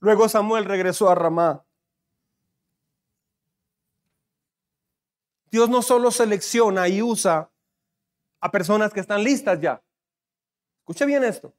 [0.00, 1.64] Luego Samuel regresó a Ramá.
[5.50, 7.50] Dios no solo selecciona y usa
[8.40, 9.82] a personas que están listas ya.
[10.78, 11.54] Escuche bien esto.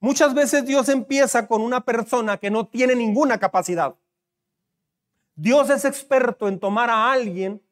[0.00, 3.94] Muchas veces Dios empieza con una persona que no tiene ninguna capacidad.
[5.34, 7.62] Dios es experto en tomar a alguien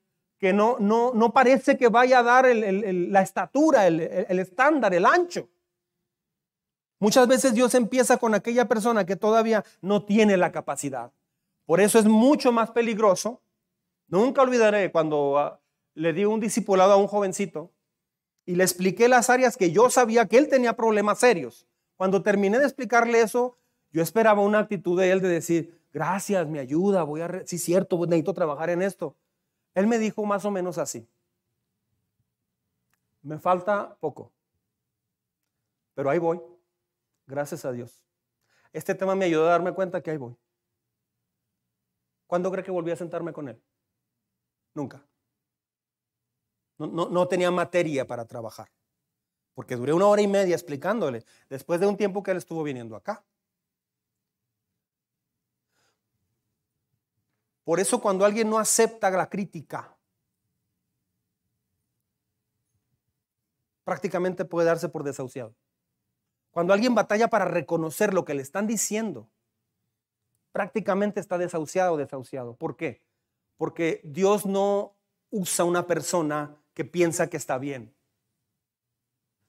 [0.45, 5.49] que no, no, no parece que vaya a dar la estatura, el, estándar, el ancho.
[7.01, 11.13] Muchas veces Dios empieza con aquella persona que todavía no tiene la capacidad.
[11.65, 13.41] Por eso es mucho más peligroso.
[14.07, 15.63] Nunca olvidaré cuando ah,
[15.95, 17.73] le di un discipulado a un jovencito
[18.45, 21.67] y le expliqué las áreas que yo sabía que él tenía problemas serios.
[21.97, 23.57] Cuando terminé de explicarle eso,
[23.93, 27.99] yo esperaba una actitud de él de decir, gracias, me ayuda, voy a, sí, cierto,
[28.05, 29.17] necesito trabajar en esto.
[29.75, 31.09] Él me dijo más o menos así,
[33.23, 34.33] me falta poco,
[35.95, 36.41] pero ahí voy,
[37.27, 38.03] gracias a Dios.
[38.73, 40.37] Este tema me ayudó a darme cuenta que ahí voy.
[42.27, 43.63] ¿Cuándo cree que volví a sentarme con él?
[44.75, 45.07] Nunca.
[46.79, 48.69] No, no, no, tenía materia para trabajar,
[49.55, 52.97] porque duré una hora y media explicándole, después de un tiempo que él estuvo viniendo
[52.97, 53.25] acá.
[57.65, 59.97] Por eso cuando alguien no acepta la crítica,
[63.85, 65.55] prácticamente puede darse por desahuciado.
[66.51, 69.29] Cuando alguien batalla para reconocer lo que le están diciendo,
[70.53, 72.55] prácticamente está desahuciado o desahuciado.
[72.55, 73.03] ¿Por qué?
[73.57, 74.95] Porque Dios no
[75.31, 77.95] usa una persona que piensa que está bien.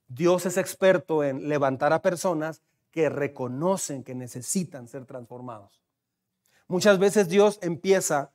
[0.07, 2.61] Dios es experto en levantar a personas
[2.91, 5.84] que reconocen que necesitan ser transformados.
[6.68, 8.32] Muchas veces Dios empieza,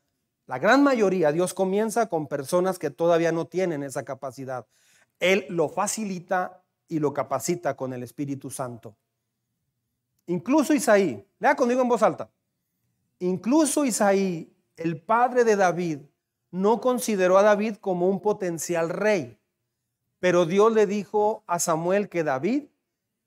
[0.47, 4.67] la gran mayoría, Dios comienza con personas que todavía no tienen esa capacidad.
[5.19, 8.97] Él lo facilita y lo capacita con el Espíritu Santo.
[10.27, 12.31] Incluso Isaí, lea conmigo en voz alta.
[13.19, 15.99] Incluso Isaí, el padre de David,
[16.51, 19.39] no consideró a David como un potencial rey,
[20.19, 22.65] pero Dios le dijo a Samuel que David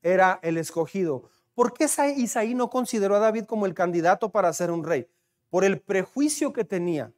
[0.01, 1.29] era el escogido.
[1.53, 1.87] ¿Por qué
[2.17, 5.07] Isaí no consideró a David como el candidato para ser un rey?
[5.49, 7.13] Por el prejuicio que tenía.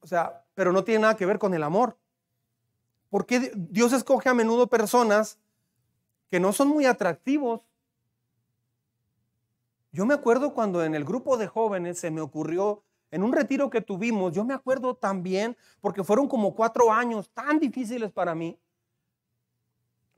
[0.00, 1.96] O sea, pero no tiene nada que ver con el amor.
[3.08, 5.38] Porque Dios escoge a menudo personas
[6.30, 7.62] que no son muy atractivos.
[9.92, 13.70] Yo me acuerdo cuando en el grupo de jóvenes se me ocurrió, en un retiro
[13.70, 18.58] que tuvimos, yo me acuerdo también, porque fueron como cuatro años tan difíciles para mí,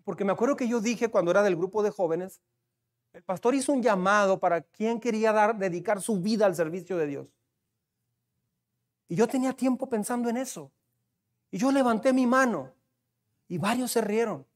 [0.08, 2.40] porque me acuerdo que yo dije cuando era del grupo de jóvenes,
[3.12, 7.06] el pastor hizo un llamado para quien quería dar, dedicar su vida al servicio de
[7.06, 7.34] Dios.
[9.06, 10.72] Y yo tenía tiempo pensando en eso.
[11.50, 12.72] Y yo levanté mi mano
[13.48, 14.46] y varios se rieron.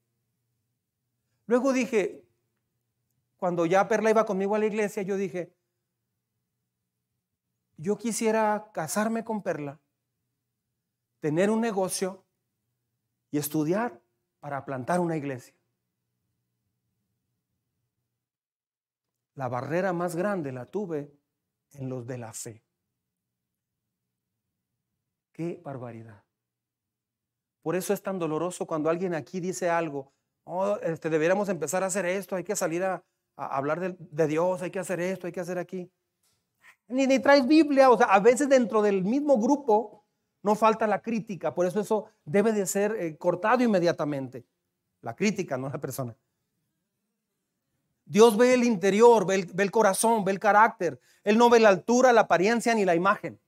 [1.44, 2.24] Luego dije,
[3.36, 5.53] cuando ya Perla iba conmigo a la iglesia, yo dije,
[7.76, 9.78] yo quisiera casarme con Perla,
[11.20, 12.24] tener un negocio
[13.30, 14.00] y estudiar
[14.43, 15.55] para plantar una iglesia.
[19.34, 21.12] La barrera más grande la tuve
[21.74, 22.61] en los de la fe.
[25.32, 26.24] Qué barbaridad.
[27.62, 30.12] Por eso es tan doloroso cuando alguien aquí dice algo,
[30.43, 33.01] oh, este, deberíamos empezar a hacer esto, hay que salir a,
[33.36, 35.88] hablar de, de, Dios, hay que hacer esto, hay que hacer aquí.
[36.88, 40.01] Ni, ni traes Biblia, o sea, a veces dentro del mismo grupo
[40.43, 44.45] no falta la crítica, por eso eso debe de ser eh, cortado inmediatamente.
[45.01, 46.16] La crítica, no la persona.
[48.05, 51.01] Dios ve el interior, ve el, corazón, ve el carácter.
[51.24, 53.38] Él no ve la altura, la apariencia ni la imagen.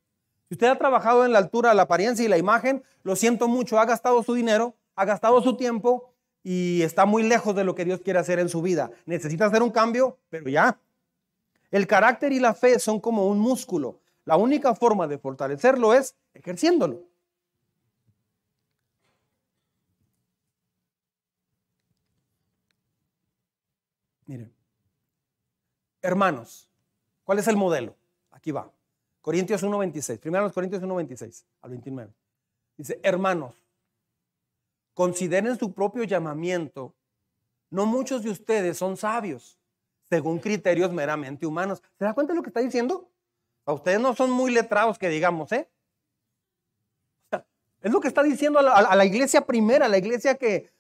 [0.49, 3.79] Si usted ha trabajado en la altura, la apariencia y la imagen, lo siento mucho,
[3.79, 7.85] ha gastado su dinero, ha gastado su tiempo y está muy lejos de lo que
[7.85, 8.91] Dios quiere hacer en su vida.
[9.07, 10.79] Necesita hacer un cambio, pero ya.
[11.71, 14.01] El carácter y la fe son como un músculo.
[14.25, 17.03] La única forma de fortalecerlo es ejerciéndolo.
[24.27, 24.51] Miren,
[26.01, 26.69] hermanos,
[27.25, 27.95] ¿cuál es el modelo?
[28.31, 28.71] Aquí va.
[29.21, 30.19] Corintios 1.26.
[30.19, 32.13] Primero los Corintios 1.26 al 29.
[32.77, 33.55] Dice, hermanos,
[34.95, 36.95] consideren su propio llamamiento.
[37.71, 39.59] No muchos de ustedes son sabios,
[40.09, 41.83] según criterios meramente humanos.
[41.99, 43.11] ¿Se da cuenta de lo que está diciendo?
[43.67, 45.69] Ustedes no son muy letrados que digamos, ¿eh?
[47.83, 50.73] es lo que está diciendo a la iglesia primera, la iglesia que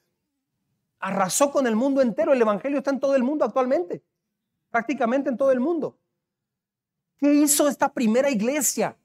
[1.04, 2.32] arrasó con el mundo entero.
[2.32, 4.02] El Evangelio está en todo el mundo actualmente,
[4.70, 5.98] prácticamente en todo el mundo.
[7.18, 8.96] ¿Qué hizo esta primera iglesia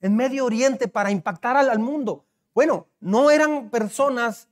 [0.00, 2.24] en Medio Oriente para impactar al, mundo?
[2.54, 4.48] Bueno, no eran personas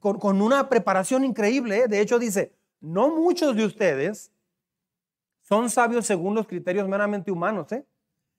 [0.00, 1.82] con, una preparación increíble.
[1.82, 1.88] ¿eh?
[1.88, 4.31] De hecho, dice, no muchos de ustedes
[5.52, 7.86] son sabios según los criterios meramente humanos, ¿eh?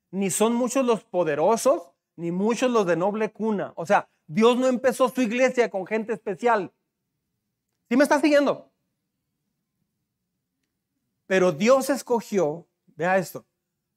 [0.09, 3.72] ni son muchos los poderosos, ni muchos los de noble cuna.
[3.76, 6.74] O sea, Dios no empezó su iglesia con gente especial.
[7.88, 8.72] ¿Sí me está siguiendo?
[11.28, 13.45] Pero Dios escogió, vea esto,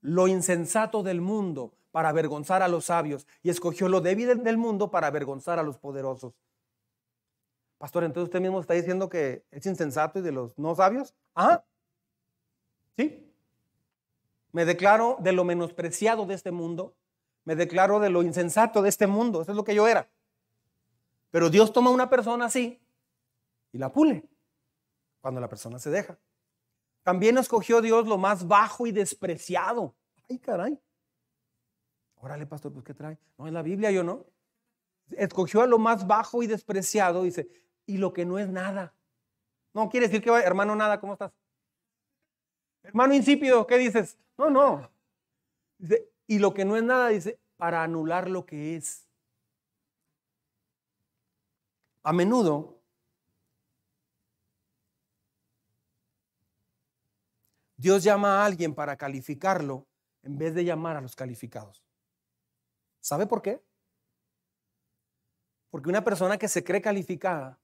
[0.03, 4.91] lo insensato del mundo para avergonzar a los sabios y escogió lo débil del mundo
[4.91, 6.35] para avergonzar a los poderosos.
[7.79, 11.15] Pastor, entonces usted mismo está diciendo que es insensato y de los no sabios.
[11.35, 11.65] ¿Ah?
[12.97, 13.33] ¿Sí?
[14.53, 16.95] Me declaro de lo menospreciado de este mundo.
[17.45, 19.43] Me declaro de lo insensato de este mundo.
[19.43, 20.09] Eso es lo que yo era.
[21.31, 22.81] Pero Dios toma una persona así
[23.73, 24.27] y la pule
[25.21, 26.19] cuando la persona se deja.
[27.03, 29.95] También escogió Dios lo más bajo y despreciado.
[30.29, 30.81] Ay, caray.
[32.17, 33.19] Órale, pastor, pues ¿qué trae?
[33.37, 34.25] No es la Biblia, yo no.
[35.11, 37.49] Escogió a lo más bajo y despreciado, dice,
[37.85, 38.95] y lo que no es nada.
[39.73, 41.33] No quiere decir que, hermano, nada, ¿cómo estás?
[42.87, 44.17] Hermano insípido, ¿qué dices?
[44.39, 44.89] No, no.
[46.29, 49.09] Y lo que no es nada, dice, para anular lo que es.
[52.05, 52.77] A menudo
[57.77, 59.87] Dios llama a alguien para calificarlo
[60.23, 61.85] en vez de llamar a los calificados.
[63.01, 63.63] ¿Sabe por qué?
[65.71, 67.59] Porque una persona que se cree calificada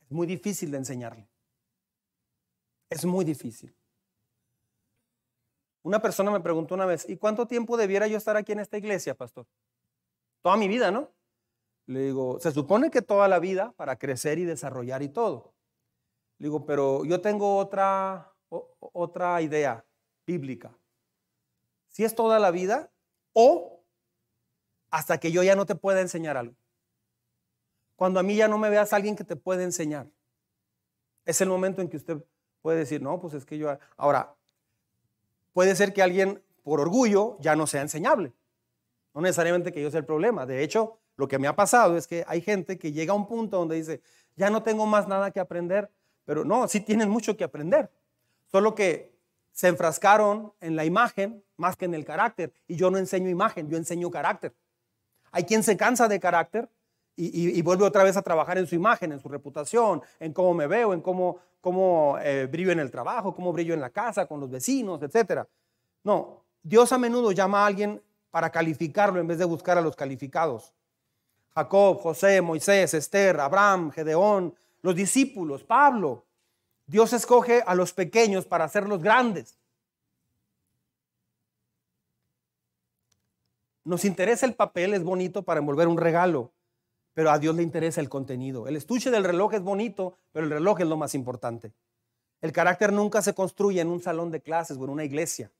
[0.00, 1.28] es muy difícil de enseñarle.
[2.88, 3.76] Es muy difícil.
[5.86, 8.76] Una persona me preguntó una vez, ¿y cuánto tiempo debiera yo estar aquí en esta
[8.76, 9.46] iglesia, pastor?
[10.42, 11.12] Toda mi vida, ¿no?
[11.86, 15.54] Le digo, se supone que toda la vida para crecer y desarrollar y todo.
[16.38, 19.86] Le digo, pero yo tengo otra otra idea
[20.26, 20.76] bíblica.
[21.86, 22.90] Si es toda la vida
[23.32, 23.84] o
[24.90, 26.56] hasta que yo ya no te pueda enseñar algo.
[27.94, 30.10] Cuando a mí ya no me veas alguien que te puede enseñar.
[31.24, 32.24] Es el momento en que usted
[32.60, 33.78] puede decir, no, pues es que yo...
[33.96, 34.35] Ahora,
[35.56, 38.34] puede ser que alguien por orgullo ya no sea enseñable.
[39.14, 40.44] No necesariamente que yo sea el problema.
[40.44, 43.26] De hecho, lo que me ha pasado es que hay gente que llega a un
[43.26, 44.02] punto donde dice,
[44.34, 45.90] ya no tengo más nada que aprender,
[46.26, 47.90] pero no, sí tienen mucho que aprender.
[48.52, 49.18] Solo que
[49.50, 52.52] se enfrascaron en la imagen más que en el carácter.
[52.68, 54.54] Y yo no enseño imagen, yo enseño carácter.
[55.30, 56.68] Hay quien se cansa de carácter
[57.16, 60.66] y, vuelve otra vez a trabajar en su imagen, en su reputación, en cómo me
[60.66, 64.38] veo, en cómo, cómo eh, brillo en el trabajo, cómo brillo en la casa, con
[64.38, 65.44] los vecinos, etc.
[66.04, 69.96] No, Dios a menudo llama a alguien para calificarlo en vez de buscar a los
[69.96, 70.74] calificados.
[71.54, 76.26] Jacob, José, Moisés, Esther, Abraham, Gedeón, los discípulos, Pablo,
[76.86, 79.58] Dios escoge a los pequeños para hacerlos grandes.
[83.84, 86.52] Nos interesa el papel, es bonito para envolver un regalo,
[87.16, 88.68] pero a Dios le interesa el contenido.
[88.68, 91.72] El estuche del reloj es bonito, pero el reloj es lo más importante.
[92.42, 95.50] El carácter nunca se construye en un salón de clases o en una iglesia.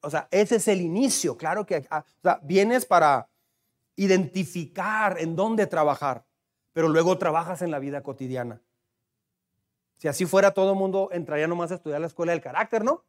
[0.00, 1.36] o sea, ese es el inicio.
[1.36, 2.02] Claro que ah,
[2.42, 3.28] vienes para
[3.94, 6.24] identificar en dónde trabajar,
[6.72, 8.62] pero luego trabajas en la vida cotidiana.
[9.98, 13.04] Si así fuera, todo el mundo entraría nomás a estudiar la escuela del carácter, ¿no?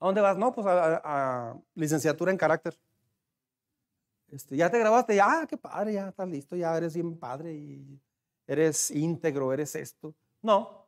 [0.00, 0.36] ¿A dónde vas?
[0.36, 2.76] No, pues a, licenciatura en carácter.
[4.30, 7.54] Este, ya te grabaste, ya, ah, qué padre, ya estás listo, ya eres bien padre
[7.54, 8.00] y
[8.46, 10.14] eres íntegro, eres esto.
[10.42, 10.86] No.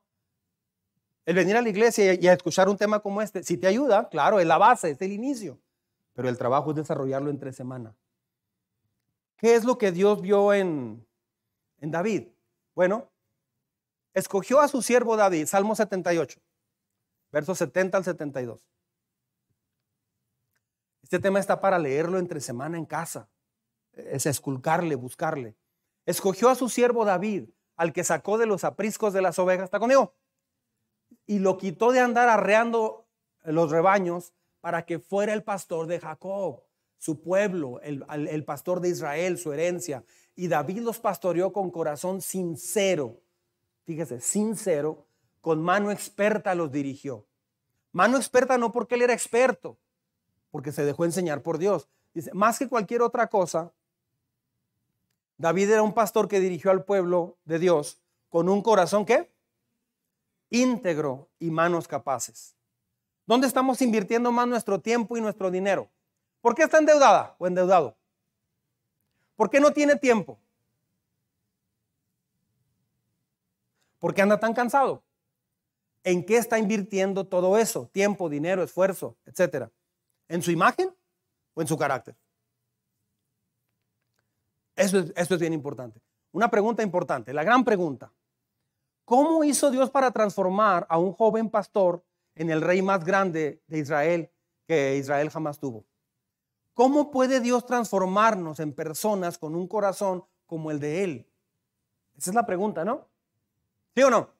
[1.25, 4.09] El venir a la iglesia y a escuchar un tema como este, si te ayuda,
[4.09, 5.59] claro, es la base, es el inicio.
[6.15, 7.95] Pero el trabajo es desarrollarlo en tres semanas.
[9.37, 11.07] ¿Qué es lo que Dios vio en,
[11.81, 12.29] en David?
[12.75, 13.09] Bueno,
[14.15, 16.41] escogió a su siervo David, Salmo 78,
[17.31, 18.65] versos 70 al 72.
[21.09, 23.31] Este tema está para leerlo entre semana en casa,
[23.95, 25.57] es esculcarle, buscarle.
[26.05, 29.79] Escogió a su siervo David, al que sacó de los apriscos de las ovejas, ¿está
[29.79, 30.13] conmigo?
[31.25, 33.07] Y lo quitó de andar arreando
[33.43, 36.65] los rebaños para que fuera el pastor de Jacob,
[36.99, 40.05] su pueblo, el, el pastor de Israel, su herencia.
[40.37, 43.23] Y David los pastoreó con corazón sincero,
[43.85, 45.07] fíjese, sincero,
[45.41, 47.27] con mano experta los dirigió.
[47.93, 49.79] Mano experta no porque él era experto,
[50.51, 51.89] porque se dejó enseñar por Dios.
[52.15, 53.73] Dice, más que cualquier otra cosa,
[55.37, 59.31] David era un pastor que dirigió al pueblo de Dios con un corazón que
[60.51, 62.57] íntegro y manos capaces.
[63.27, 65.91] ¿Dónde estamos invirtiendo más nuestro tiempo y nuestro dinero?
[66.41, 67.97] ¿Por qué está endeudada o endeudado?
[69.37, 70.41] ¿Por qué no tiene tiempo?
[73.99, 75.03] ¿Por qué anda tan cansado?
[76.05, 77.89] ¿En qué está invirtiendo todo eso?
[77.93, 79.71] Tiempo, dinero, esfuerzo, etcétera.
[80.29, 80.95] ¿En su imagen
[81.55, 82.17] o en su carácter?
[84.77, 86.01] Eso es, es bien importante.
[86.33, 88.13] Una pregunta importante, la gran pregunta.
[89.05, 92.05] ¿Cómo hizo Dios para transformar a un joven pastor
[92.35, 94.31] en el rey más grande de Israel
[94.67, 95.87] que Israel jamás tuvo?
[96.75, 101.27] ¿Cómo puede Dios transformarnos en personas con un corazón como el de Él?
[102.17, 103.09] Esa es la pregunta, ¿no?
[103.97, 104.31] ¿Sí o no?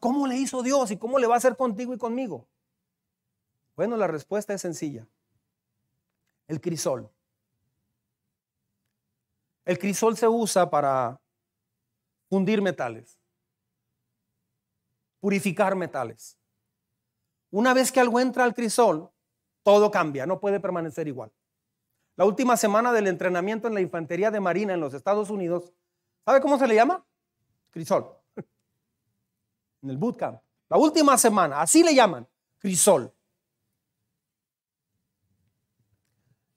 [0.00, 2.46] ¿Cómo le hizo Dios y cómo le va a hacer contigo y conmigo?
[3.76, 5.06] Bueno, la respuesta es sencilla.
[6.46, 7.10] El crisol.
[9.64, 11.20] El crisol se usa para
[12.28, 13.18] fundir metales,
[15.20, 16.38] purificar metales.
[17.50, 19.10] Una vez que algo entra al crisol,
[19.62, 21.32] todo cambia, no puede permanecer igual.
[22.16, 25.72] La última semana del entrenamiento en la infantería de Marina en los Estados Unidos,
[26.24, 27.04] ¿sabe cómo se le llama?
[27.70, 28.06] Crisol.
[29.82, 30.40] En el bootcamp.
[30.70, 32.26] La última semana, así le llaman,
[32.58, 33.13] crisol.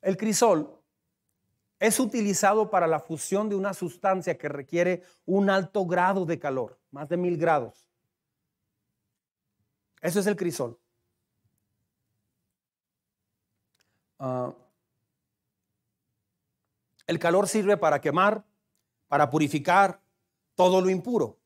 [0.02, 0.78] El crisol
[1.80, 6.80] es utilizado para la fusión de una sustancia que requiere un alto grado de calor,
[6.92, 7.88] más de mil grados.
[10.02, 10.78] Eso es el crisol.
[14.20, 14.54] Ah,
[17.06, 18.44] el calor sirve para quemar,
[19.08, 20.02] para purificar
[20.56, 21.38] todo lo impuro.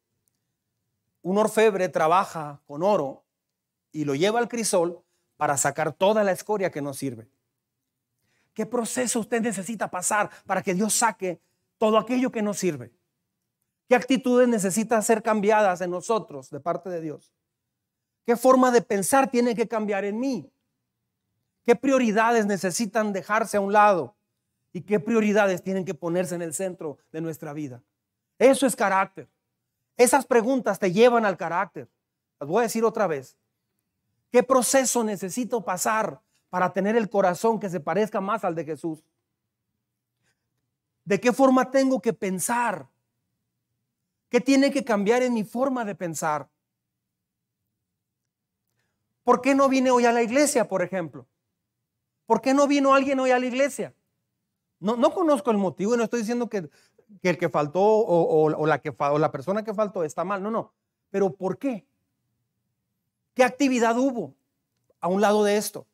[1.21, 3.23] Un orfebre trabaja con oro
[3.91, 5.03] y lo lleva al crisol
[5.37, 7.29] para sacar toda la escoria que no sirve.
[8.53, 11.41] ¿Qué proceso usted necesita pasar para que Dios saque
[11.77, 12.91] todo aquello que no sirve?
[13.87, 17.33] ¿Qué actitudes necesitan ser cambiadas en nosotros de parte de Dios?
[18.25, 20.51] ¿Qué forma de pensar tiene que cambiar en mí?
[21.63, 24.15] ¿Qué prioridades necesitan dejarse a un lado?
[24.73, 27.83] ¿Y qué prioridades tienen que ponerse en el centro de nuestra vida?
[28.39, 29.27] Eso es carácter.
[29.97, 31.89] Esas preguntas te llevan al carácter.
[32.39, 33.37] Las voy a decir otra vez.
[34.31, 36.21] ¿Qué proceso necesito pasar
[36.51, 39.03] para tener el corazón que se parezca más al de Jesús?
[41.05, 42.87] ¿De qué forma tengo que pensar?
[44.29, 46.49] ¿Qué tiene que cambiar en mi forma de pensar?
[49.23, 51.25] ¿Por qué no vine hoy a la iglesia, por ejemplo?
[52.25, 53.95] ¿Por qué no vino alguien hoy a la iglesia?
[54.79, 56.69] No, no conozco el motivo y no estoy diciendo que,
[57.21, 60.43] el que faltó o, la que, o la persona que faltó está mal.
[60.43, 60.73] No, no.
[61.11, 61.85] Pero ¿por qué?
[63.33, 64.35] ¿Qué actividad hubo
[64.99, 65.87] a un lado de esto?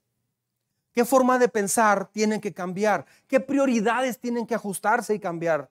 [0.98, 3.06] ¿Qué forma de pensar tienen que cambiar?
[3.28, 5.70] ¿Qué prioridades tienen que ajustarse y cambiar?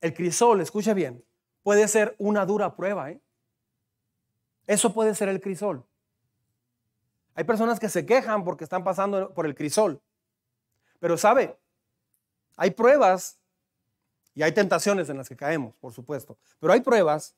[0.00, 1.24] El crisol, escucha bien,
[1.64, 3.10] puede ser una dura prueba.
[3.10, 3.20] ¿eh?
[4.68, 5.84] Eso puede ser el crisol.
[7.34, 10.00] Hay personas que se quejan porque están pasando por el crisol.
[11.00, 11.58] Pero sabe,
[12.56, 13.40] hay pruebas
[14.36, 16.38] y hay tentaciones en las que caemos, por supuesto.
[16.60, 17.34] Pero hay pruebas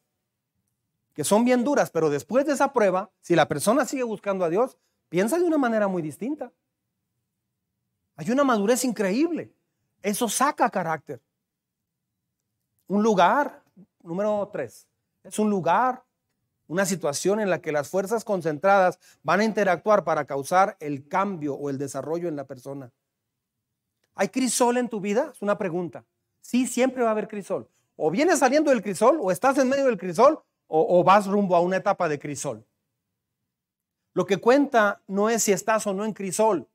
[1.21, 4.49] que son bien duras, pero después de esa prueba, si la persona sigue buscando a
[4.49, 4.79] Dios,
[5.11, 6.51] piensa de una manera muy distinta.
[8.17, 9.53] Hay una madurez increíble.
[10.01, 11.21] Eso saca carácter.
[12.87, 13.63] Un lugar,
[14.03, 14.89] número tres,
[15.23, 16.03] es un lugar,
[16.67, 21.53] una situación en la que las fuerzas concentradas van a interactuar para causar el cambio
[21.53, 22.91] o el desarrollo en la persona.
[24.15, 25.33] ¿Hay crisol en tu vida?
[25.35, 26.07] Es una pregunta.
[26.41, 27.69] Sí, siempre va a haber crisol.
[27.95, 30.43] O vienes saliendo del crisol, o estás en medio del crisol,
[30.73, 32.65] o, vas rumbo a una etapa de crisol.
[34.13, 36.69] Lo que cuenta no es si estás o no en crisol,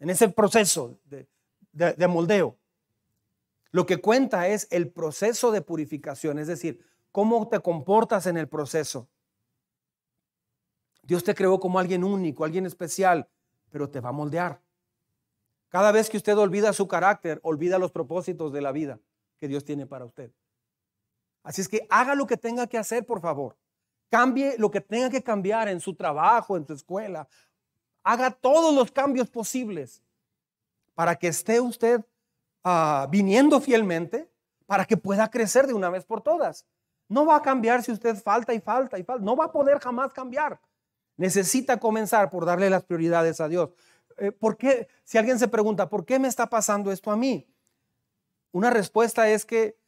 [0.00, 1.28] en ese proceso de,
[1.72, 2.56] de, moldeo.
[3.70, 8.48] Lo que cuenta es el proceso de purificación, es decir, cómo te comportas en el
[8.48, 9.08] proceso.
[11.02, 13.28] Dios te creó como alguien único, alguien especial,
[13.70, 14.60] pero te va a moldear.
[15.68, 18.98] Cada vez que usted olvida su carácter, olvida los propósitos de la vida
[19.38, 20.32] que Dios tiene para usted.
[21.42, 23.56] Así es que haga lo que tenga que hacer, por favor.
[24.10, 27.28] Cambie lo que tenga que cambiar en su trabajo, en su escuela.
[28.02, 30.02] Haga todos los cambios posibles
[30.94, 32.04] para que esté usted
[32.64, 34.30] ah, viniendo fielmente,
[34.66, 36.66] para que pueda crecer de una vez por todas.
[37.08, 39.24] No va a cambiar si usted falta y falta y falta.
[39.24, 40.60] No va a poder jamás cambiar.
[41.16, 43.70] Necesita comenzar por darle las prioridades a Dios.
[44.18, 44.32] Eh.
[45.04, 47.48] Si alguien se pregunta, ¿por qué me está pasando esto a mí?
[48.52, 49.78] Una respuesta es que,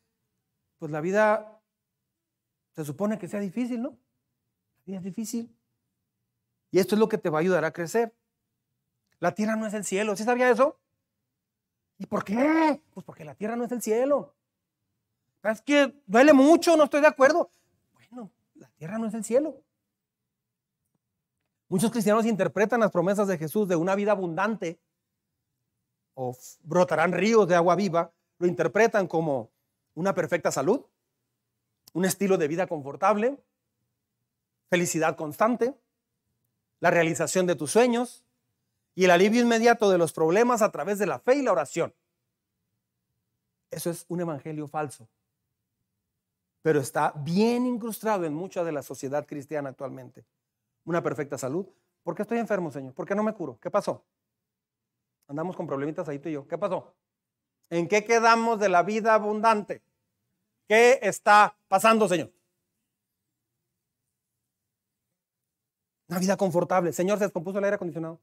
[0.81, 1.63] pues la vida
[2.75, 3.91] se supone que sea difícil, ¿no?
[3.91, 5.55] La vida es difícil.
[6.71, 8.17] Y esto es lo que te va a ayudar a crecer.
[9.19, 10.17] La tierra no es el cielo.
[10.17, 10.81] ¿Sí sabía eso?
[11.99, 12.81] ¿Y por qué?
[12.95, 14.35] Pues porque la tierra no es el cielo.
[15.43, 17.51] Es que duele mucho, no estoy de acuerdo.
[17.93, 19.63] Bueno, la tierra no es el cielo.
[21.69, 24.81] Muchos cristianos interpretan las promesas de Jesús de una vida abundante
[26.15, 29.51] o brotarán ríos de agua viva, lo interpretan como
[29.95, 30.85] una perfecta salud,
[31.93, 33.39] un estilo de vida confortable,
[34.69, 35.75] felicidad constante,
[36.81, 38.25] la realización de tus sueños
[38.95, 41.95] y el alivio inmediato de los problemas a través de la fe y la oración.
[43.71, 45.09] Eso es un evangelio falso,
[46.63, 50.25] pero está bien incrustado en mucha de la sociedad cristiana actualmente
[50.85, 51.67] una perfecta salud.
[52.03, 52.95] ¿Por qué estoy enfermo, Señor?
[52.95, 53.59] ¿Por qué no me curo?
[53.61, 54.05] ¿Qué pasó?
[55.29, 56.49] Andamos con problemitas ahí tú y yo.
[56.49, 56.93] ¿Qué pasó?
[57.71, 59.83] ¿En qué quedamos de la vida abundante?
[60.67, 62.33] ¿Qué está pasando, Señor?
[66.09, 66.93] Una vida confortable.
[66.93, 68.21] Señor, se descompuso el aire acondicionado.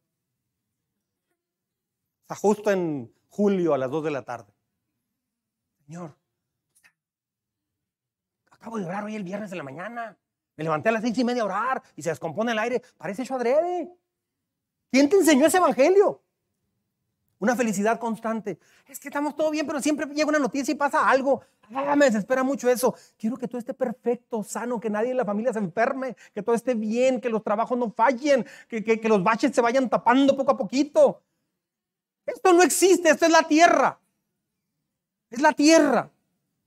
[2.24, 4.54] Está justo en julio a las 2 de la tarde.
[5.86, 6.14] Señor,
[8.52, 10.18] acabo de orar hoy el viernes de la mañana.
[10.58, 12.82] Me levanté a las seis y media a orar y se descompone el aire.
[12.98, 13.89] Parece hecho adrede.
[14.91, 16.22] ¿Quién te enseñó ese evangelio?
[17.39, 18.57] Una felicidad constante.
[18.88, 21.41] Es que estamos todo bien, pero siempre llega una noticia y pasa algo.
[21.73, 22.95] Ah, me desespera mucho eso.
[23.17, 26.55] Quiero que todo esté perfecto, sano, que nadie en la familia se enferme, que todo
[26.55, 30.51] esté bien, que los trabajos no fallen, que, que los baches se vayan tapando poco
[30.51, 31.21] a poquito.
[32.25, 33.99] Esto no existe, esto es la tierra.
[35.29, 36.09] Es la tierra,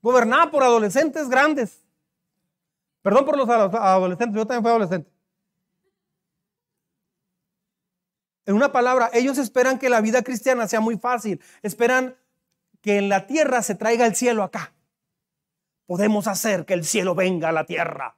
[0.03, 1.83] gobernada por adolescentes grandes.
[3.03, 5.11] Perdón por los adolescentes, yo también fui adolescente.
[8.47, 11.41] En una palabra, ellos esperan que la vida cristiana sea muy fácil.
[11.63, 12.17] Esperan
[12.81, 14.73] que en la tierra se traiga el cielo acá.
[15.87, 18.17] Podemos hacer que el cielo venga a la tierra.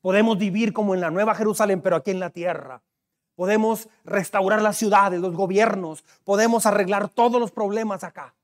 [0.00, 2.82] Podemos vivir como en la Nueva Jerusalén, pero aquí en la tierra.
[3.34, 6.04] Podemos restaurar las ciudades, los gobiernos.
[6.24, 8.34] Podemos arreglar todos los problemas acá.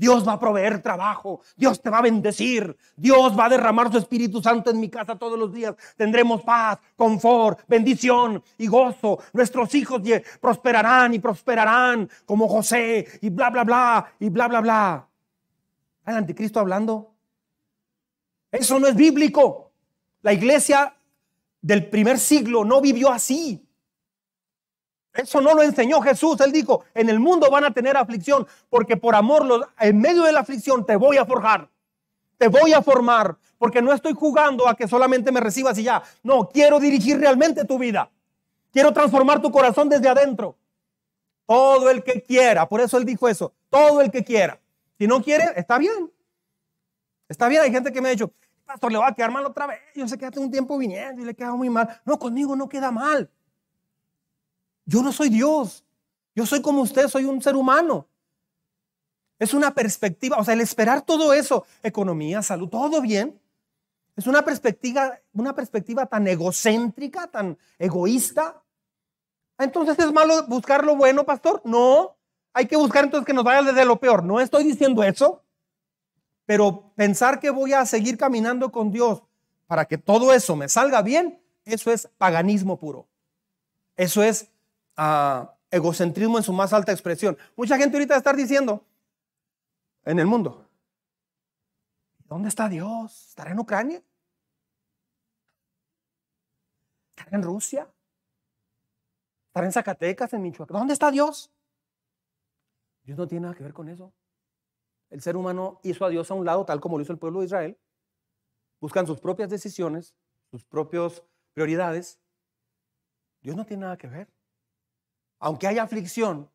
[0.00, 3.98] Dios va a proveer trabajo, Dios te va a bendecir, Dios va a derramar su
[3.98, 5.74] Espíritu Santo en mi casa todos los días.
[5.94, 9.18] Tendremos paz, confort, bendición y gozo.
[9.34, 10.00] Nuestros hijos
[10.40, 15.08] prosperarán y prosperarán como José y bla, bla, bla, y bla, bla, bla.
[16.06, 17.12] ¿El anticristo hablando?
[18.50, 19.70] Eso no es bíblico.
[20.22, 20.96] La iglesia
[21.60, 23.68] del primer siglo no vivió así.
[25.12, 26.40] Eso no lo enseñó Jesús.
[26.40, 30.32] Él dijo, en el mundo van a tener aflicción, porque por amor, en medio de
[30.32, 31.68] la aflicción te voy a forjar,
[32.38, 36.02] te voy a formar, porque no estoy jugando a que solamente me recibas y ya.
[36.22, 38.10] No, quiero dirigir realmente tu vida.
[38.72, 40.56] Quiero transformar tu corazón desde adentro.
[41.46, 44.60] Todo el que quiera, por eso él dijo eso, todo el que quiera.
[44.96, 46.12] Si no quiere, está bien.
[47.28, 48.32] Está bien, hay gente que me ha dicho,
[48.64, 49.80] pastor, le va a quedar mal otra vez.
[49.94, 52.00] Yo sé que hace un tiempo viniendo y le queda muy mal.
[52.04, 53.28] No, conmigo no queda mal.
[54.90, 55.84] Yo no soy Dios.
[56.34, 58.08] Yo soy como usted, soy un ser humano.
[59.38, 63.40] Es una perspectiva, o sea, el esperar todo eso, economía, salud, todo bien,
[64.16, 68.60] es una perspectiva, una perspectiva tan egocéntrica, tan egoísta.
[69.58, 71.62] Entonces es malo buscar lo bueno, pastor.
[71.64, 72.16] No,
[72.52, 74.24] hay que buscar entonces que nos vaya desde lo peor.
[74.24, 75.40] No estoy diciendo eso,
[76.46, 79.22] pero pensar que voy a seguir caminando con Dios
[79.68, 83.06] para que todo eso me salga bien, eso es paganismo puro.
[83.96, 84.50] Eso es
[85.70, 87.36] egocentrismo en su más alta expresión.
[87.56, 88.84] Mucha gente ahorita está diciendo
[90.04, 90.66] en el mundo,
[92.24, 93.28] ¿dónde está Dios?
[93.28, 94.02] ¿Estará en Ucrania?
[97.16, 97.88] ¿Estará en Rusia?
[99.46, 100.78] ¿Estará en Zacatecas, en Michoacán?
[100.78, 101.50] ¿Dónde está Dios?
[103.02, 104.12] Dios no tiene nada que ver con eso.
[105.08, 107.40] El ser humano hizo a Dios a un lado, tal como lo hizo el pueblo
[107.40, 107.78] de Israel.
[108.80, 110.14] Buscan sus propias decisiones,
[110.50, 111.22] sus propias
[111.52, 112.20] prioridades.
[113.40, 114.39] Dios no tiene nada que ver
[115.40, 116.48] aunque haya aflicción,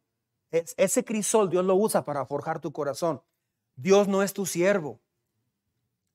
[0.51, 3.21] ese crisol Dios lo usa para forjar tu corazón.
[3.75, 5.01] Dios no es tu siervo.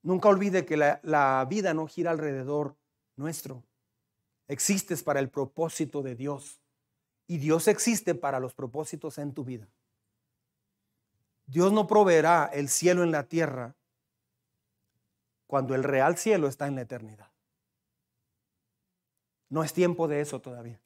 [0.03, 2.77] Nunca olvide que la, la vida no gira alrededor
[3.17, 3.63] nuestro.
[4.49, 6.61] Existes para el propósito de Dios.
[7.27, 9.69] Y Dios existe para los propósitos en tu vida.
[11.47, 13.75] Dios no proveerá el cielo en la tierra
[15.47, 17.29] cuando el real cielo está en la eternidad.
[19.49, 20.81] No es tiempo de eso todavía.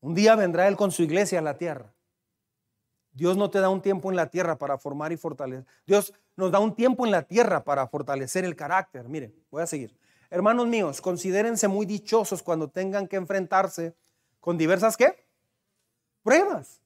[0.00, 1.92] Un día vendrá Él con su iglesia a la tierra.
[3.12, 5.66] Dios no te da un tiempo en la tierra para formar y fortalecer.
[5.86, 9.08] Dios nos da un tiempo en la tierra para fortalecer el carácter.
[9.08, 9.96] Miren, voy a seguir.
[10.30, 13.94] Hermanos míos, considérense muy dichosos cuando tengan que enfrentarse
[14.40, 15.26] con diversas qué?
[16.22, 16.80] Pruebas.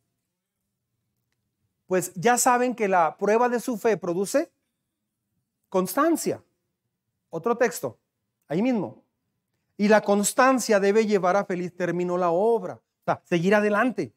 [1.86, 4.50] Pues ya saben que la prueba de su fe produce
[5.68, 6.42] constancia.
[7.28, 7.98] Otro texto,
[8.48, 9.02] ahí mismo.
[9.76, 12.80] Y la constancia debe llevar a feliz término la obra.
[13.02, 14.12] O sea, seguir adelante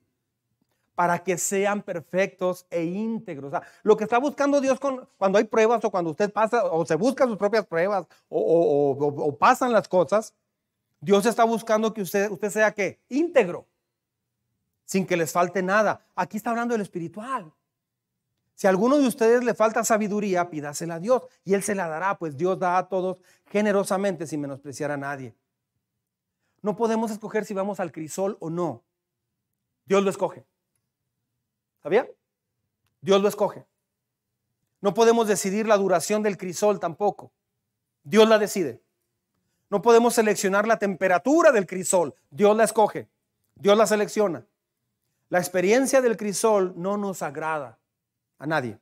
[0.96, 3.50] para que sean perfectos e íntegros.
[3.50, 6.86] O sea, lo que está buscando Dios cuando hay pruebas o cuando usted pasa o
[6.86, 10.34] se busca sus propias pruebas o, pasan las cosas,
[11.02, 13.68] Dios está buscando que usted, usted sea que íntegro,
[14.86, 16.02] sin que les falte nada.
[16.16, 17.52] Aquí está hablando del espiritual.
[18.56, 21.90] Si a alguno de ustedes le falta sabiduría, pídasela a Dios y Él se la
[21.90, 23.18] dará, pues Dios da a todos
[23.48, 25.36] generosamente sin menospreciar a nadie.
[26.66, 28.84] No podemos escoger si vamos al crisol o no.
[29.86, 30.48] Dios lo escoge.
[31.84, 32.10] ¿Sabía?
[33.02, 33.68] Dios lo escoge.
[34.82, 37.32] No podemos decidir la duración del crisol tampoco.
[38.02, 38.82] Dios la decide.
[39.70, 42.16] No podemos seleccionar la temperatura del crisol.
[42.32, 43.10] Dios la escoge.
[43.54, 44.48] Dios la selecciona.
[45.30, 47.78] La experiencia del crisol no nos agrada
[48.40, 48.80] a nadie.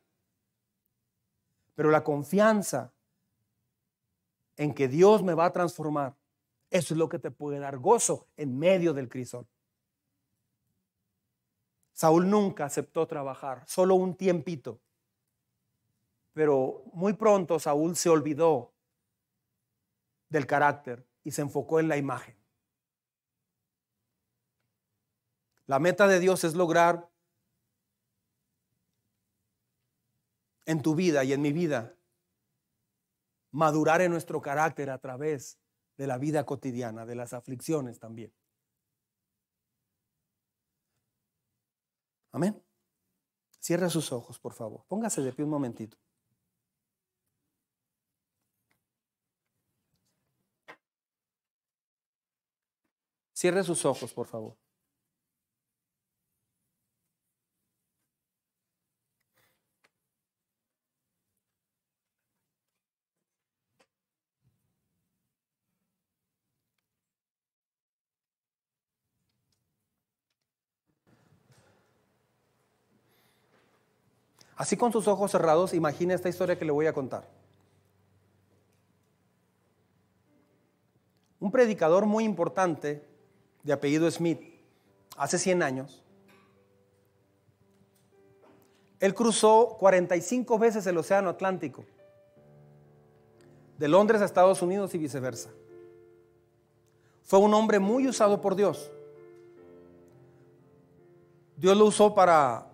[1.75, 2.93] Pero la confianza
[4.55, 6.15] en que Dios me va a transformar,
[6.73, 9.47] eso es lo que te puede dar gozo en medio del crisol.
[11.91, 14.81] Saúl nunca aceptó trabajar, solo un tiempito.
[16.33, 18.73] Pero muy pronto Saúl se olvidó
[20.29, 22.35] del carácter y se enfocó en la imagen.
[25.67, 27.07] La meta de Dios es lograr
[30.65, 31.95] en tu vida y en mi vida
[33.51, 35.59] madurar en nuestro carácter a través
[35.97, 38.33] de la vida cotidiana, de las aflicciones también.
[42.31, 42.61] Amén.
[43.59, 44.85] Cierra sus ojos, por favor.
[44.87, 45.97] Póngase de pie un momentito.
[53.33, 54.62] Cierre sus ojos, por favor.
[74.63, 77.27] Así con sus ojos cerrados, imagine esta historia que le voy a contar.
[81.41, 83.05] Un predicador muy importante
[83.61, 84.39] de apellido Smith,
[85.17, 86.01] hace 100 años,
[89.01, 91.83] él cruzó 45 veces el Océano Atlántico,
[93.77, 95.49] de Londres a Estados Unidos y viceversa.
[97.23, 98.89] Fue un hombre muy usado por Dios.
[101.57, 102.72] Dios lo usó para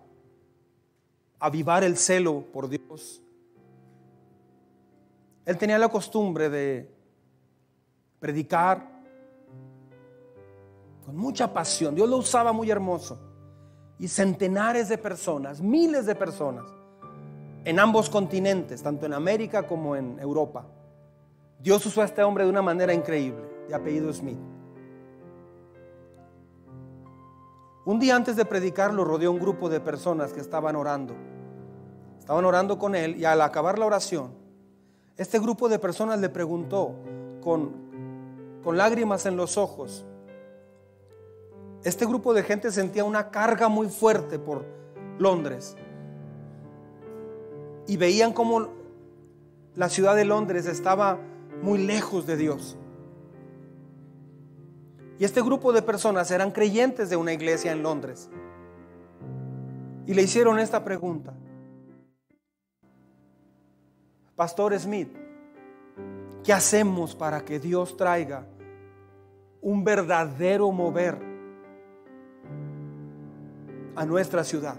[1.40, 3.22] avivar el celo por Dios.
[5.46, 6.88] Él tenía la costumbre de
[8.20, 8.86] predicar
[11.04, 11.94] con mucha pasión.
[11.94, 13.18] Dios lo usaba muy hermoso.
[13.98, 16.64] Y centenares de personas, miles de personas,
[17.64, 20.66] en ambos continentes, tanto en América como en Europa.
[21.58, 24.38] Dios usó a este hombre de una manera increíble, de apellido Smith.
[27.84, 31.14] Un día antes de predicar lo rodeó un grupo de personas que estaban orando.
[32.20, 34.32] Estaban orando con él y al acabar la oración,
[35.16, 36.94] este grupo de personas le preguntó
[37.42, 37.72] con,
[38.62, 40.06] con lágrimas en los ojos.
[41.82, 44.64] Este grupo de gente sentía una carga muy fuerte por
[45.18, 45.76] Londres
[47.86, 48.68] y veían como
[49.74, 51.18] la ciudad de Londres estaba
[51.62, 52.76] muy lejos de Dios.
[55.18, 58.30] Y este grupo de personas eran creyentes de una iglesia en Londres.
[60.06, 61.34] Y le hicieron esta pregunta.
[64.40, 65.14] Pastor Smith,
[66.42, 68.46] ¿qué hacemos para que Dios traiga
[69.60, 71.18] un verdadero mover
[73.94, 74.76] a nuestra ciudad?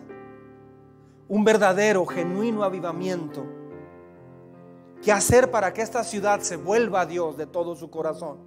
[1.28, 3.46] Un verdadero, genuino avivamiento.
[5.04, 8.40] ¿Qué hacer para que esta ciudad se vuelva a Dios de todo su corazón?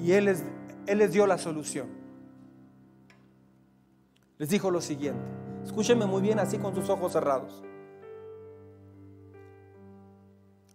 [0.00, 1.86] Y él les, dio la solución.
[4.38, 5.22] Les dijo lo siguiente.
[5.62, 7.62] Escúchenme muy bien así con sus ojos cerrados.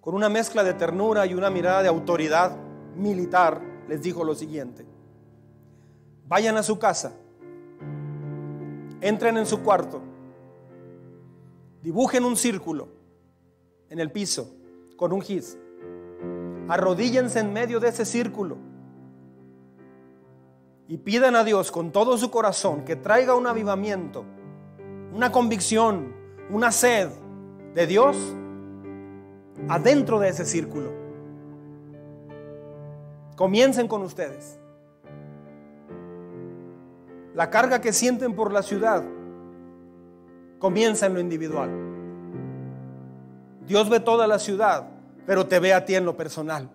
[0.08, 2.56] Con una mezcla de ternura y una mirada de autoridad
[2.96, 4.86] militar, les dijo lo siguiente.
[6.30, 7.12] Vayan a su casa.
[9.02, 10.02] Entren en su cuarto.
[11.82, 12.88] Dibujen un círculo.
[13.90, 14.50] en el piso
[14.96, 15.58] con un gis.
[16.70, 18.56] Arrodíllense en medio de ese círculo
[20.88, 24.24] y pidan a Dios con todo su corazón que traiga un avivamiento,
[25.14, 26.16] una convicción,
[26.50, 27.10] una sed
[27.76, 28.16] de Dios
[29.68, 30.92] adentro de ese círculo.
[33.36, 34.60] Comiencen con ustedes.
[37.36, 39.04] La carga que sienten por la ciudad
[40.60, 41.70] comienza en lo individual.
[43.68, 44.88] Dios ve toda la ciudad,
[45.26, 46.70] pero te ve a ti en lo personal.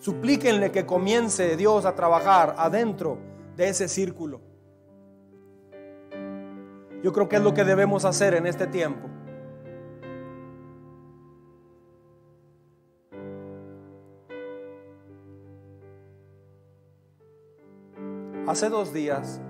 [0.00, 3.18] Suplíquenle que comience Dios a trabajar adentro
[3.56, 4.40] de ese círculo.
[7.02, 9.08] Yo creo que es lo que debemos hacer en este tiempo.
[18.48, 19.42] Hace dos días,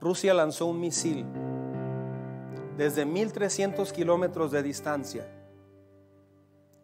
[0.00, 1.26] Rusia lanzó un misil
[2.78, 5.28] desde 1300 kilómetros de distancia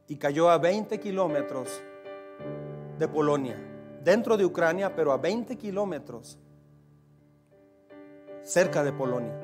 [0.09, 1.82] y cayó a 20 kilómetros
[2.98, 3.56] de Polonia,
[4.05, 6.39] dentro de Ucrania, pero a 20 kilómetros
[8.43, 9.40] cerca de Polonia.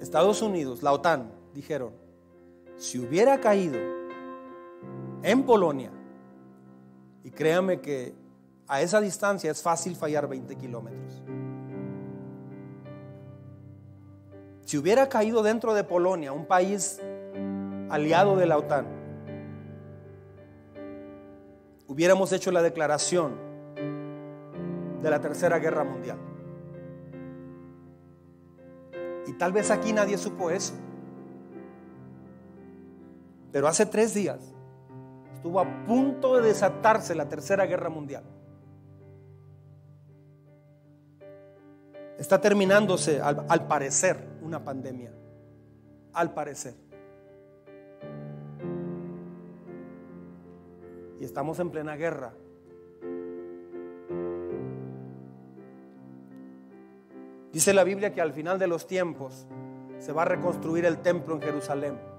[0.00, 1.92] Estados Unidos, la OTAN, dijeron,
[2.76, 3.78] si hubiera caído
[5.22, 5.92] en Polonia,
[7.22, 8.14] y créame que
[8.66, 11.22] a esa distancia es fácil fallar 20 kilómetros.
[14.64, 17.00] Si hubiera caído dentro de Polonia, un país
[17.88, 18.86] aliado de la OTAN,
[21.88, 23.34] hubiéramos hecho la declaración
[25.02, 26.18] de la Tercera Guerra Mundial.
[29.26, 30.74] Y tal vez aquí nadie supo eso.
[33.50, 34.38] Pero hace tres días
[35.40, 38.22] estuvo a punto de desatarse la Tercera Guerra Mundial.
[42.18, 45.10] Está terminándose, al, al parecer, una pandemia.
[46.12, 46.74] Al parecer.
[51.18, 52.34] Y estamos en plena guerra.
[57.50, 59.46] Dice la Biblia que al final de los tiempos
[59.98, 62.09] se va a reconstruir el templo en Jerusalén.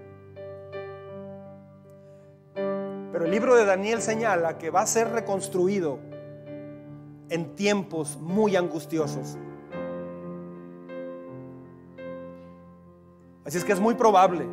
[3.22, 6.00] Pero el libro de Daniel señala que va a ser reconstruido
[7.30, 9.38] en tiempos muy angustiosos.
[13.46, 14.48] Así es que es muy probable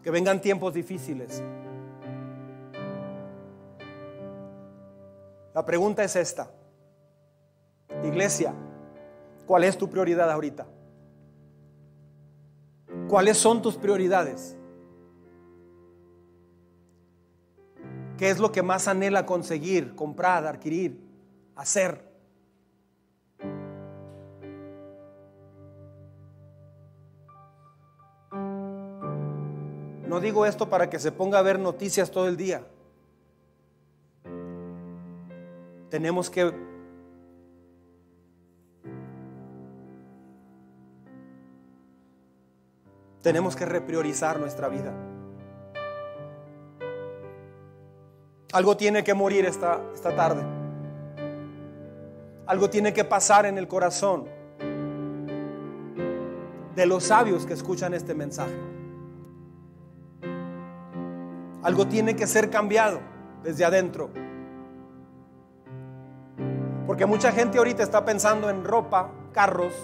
[0.00, 1.42] que vengan tiempos difíciles.
[5.54, 6.52] La pregunta es esta.
[8.04, 8.54] Iglesia,
[9.44, 10.68] ¿cuál es tu prioridad ahorita?
[13.08, 14.56] ¿Cuáles son tus prioridades?
[18.18, 21.00] ¿Qué es lo que más anhela conseguir, comprar, adquirir,
[21.56, 22.14] hacer?
[30.06, 32.64] No digo esto para que se ponga a ver noticias todo el día.
[35.90, 36.52] Tenemos que
[43.22, 45.13] tenemos que repriorizar nuestra vida.
[48.54, 50.40] Algo tiene que morir esta, esta tarde.
[52.46, 54.28] Algo tiene que pasar en el corazón
[56.76, 58.54] de los sabios que escuchan este mensaje.
[61.64, 63.00] Algo tiene que ser cambiado
[63.42, 64.10] desde adentro.
[66.86, 69.74] Porque mucha gente ahorita está pensando en ropa, carros,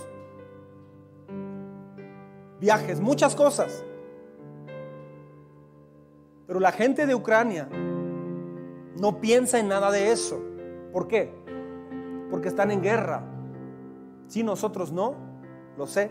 [2.60, 3.84] viajes, muchas cosas.
[6.46, 7.68] Pero la gente de Ucrania
[8.98, 10.40] no piensa en nada de eso.
[10.92, 11.32] ¿Por qué?
[12.30, 13.22] Porque están en guerra.
[14.26, 15.14] Si nosotros no,
[15.76, 16.10] lo sé.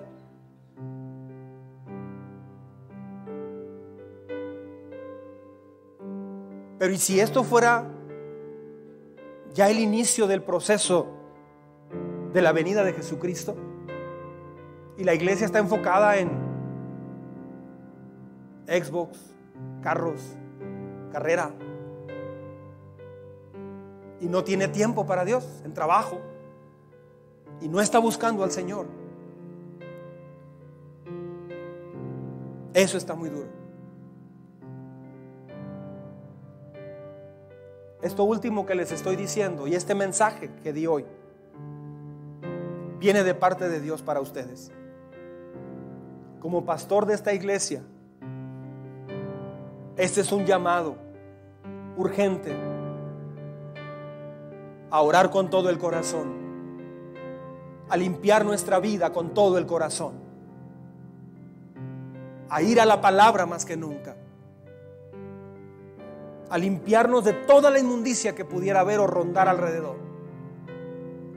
[6.77, 7.85] Pero ¿y si esto fuera
[9.53, 11.07] ya el inicio del proceso
[12.33, 13.55] de la venida de Jesucristo?
[14.97, 16.29] Y la iglesia está enfocada en
[18.67, 19.33] Xbox,
[19.81, 20.37] carros,
[21.11, 21.51] carrera.
[24.21, 26.19] Y no tiene tiempo para Dios en trabajo.
[27.61, 28.87] Y no está buscando al Señor.
[32.73, 33.49] Eso está muy duro.
[38.01, 41.05] Esto último que les estoy diciendo y este mensaje que di hoy
[42.97, 44.71] viene de parte de Dios para ustedes.
[46.39, 47.83] Como pastor de esta iglesia,
[49.97, 50.95] este es un llamado
[51.97, 52.55] urgente
[54.91, 56.49] a orar con todo el corazón
[57.89, 60.13] a limpiar nuestra vida con todo el corazón,
[62.49, 64.15] a ir a la palabra más que nunca,
[66.49, 69.97] a limpiarnos de toda la inmundicia que pudiera haber o rondar alrededor,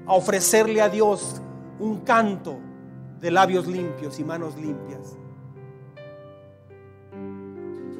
[0.06, 1.40] a ofrecerle a Dios
[1.78, 2.58] un canto
[3.20, 5.16] de labios limpios y manos limpias.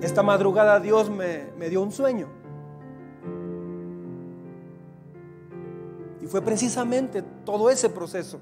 [0.03, 2.42] Esta madrugada Dios me, me dio un sueño.
[6.23, 8.39] Y fue precisamente todo ese proceso.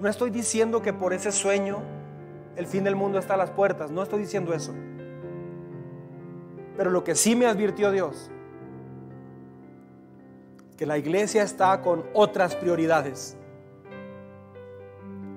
[0.00, 1.78] No estoy diciendo que por ese sueño
[2.56, 3.92] el fin del mundo está a las puertas.
[3.92, 4.74] No estoy diciendo eso.
[6.76, 8.30] Pero lo que sí me advirtió Dios,
[10.76, 13.36] que la iglesia está con otras prioridades.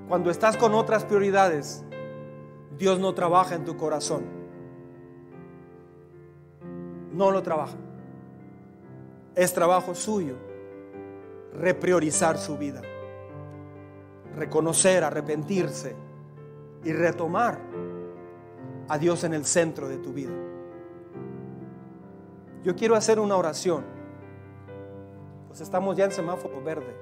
[0.08, 1.84] Cuando estás con otras prioridades,
[2.78, 4.24] Dios no trabaja en tu corazón.
[7.12, 7.78] No lo trabaja.
[9.36, 10.36] Es trabajo suyo
[11.54, 12.82] repriorizar su vida,
[14.36, 15.96] reconocer, arrepentirse
[16.84, 17.60] y retomar
[18.90, 20.34] a Dios en el centro de tu vida.
[22.64, 23.84] Yo quiero hacer una oración.
[25.48, 26.96] Pues estamos ya en semáforo verde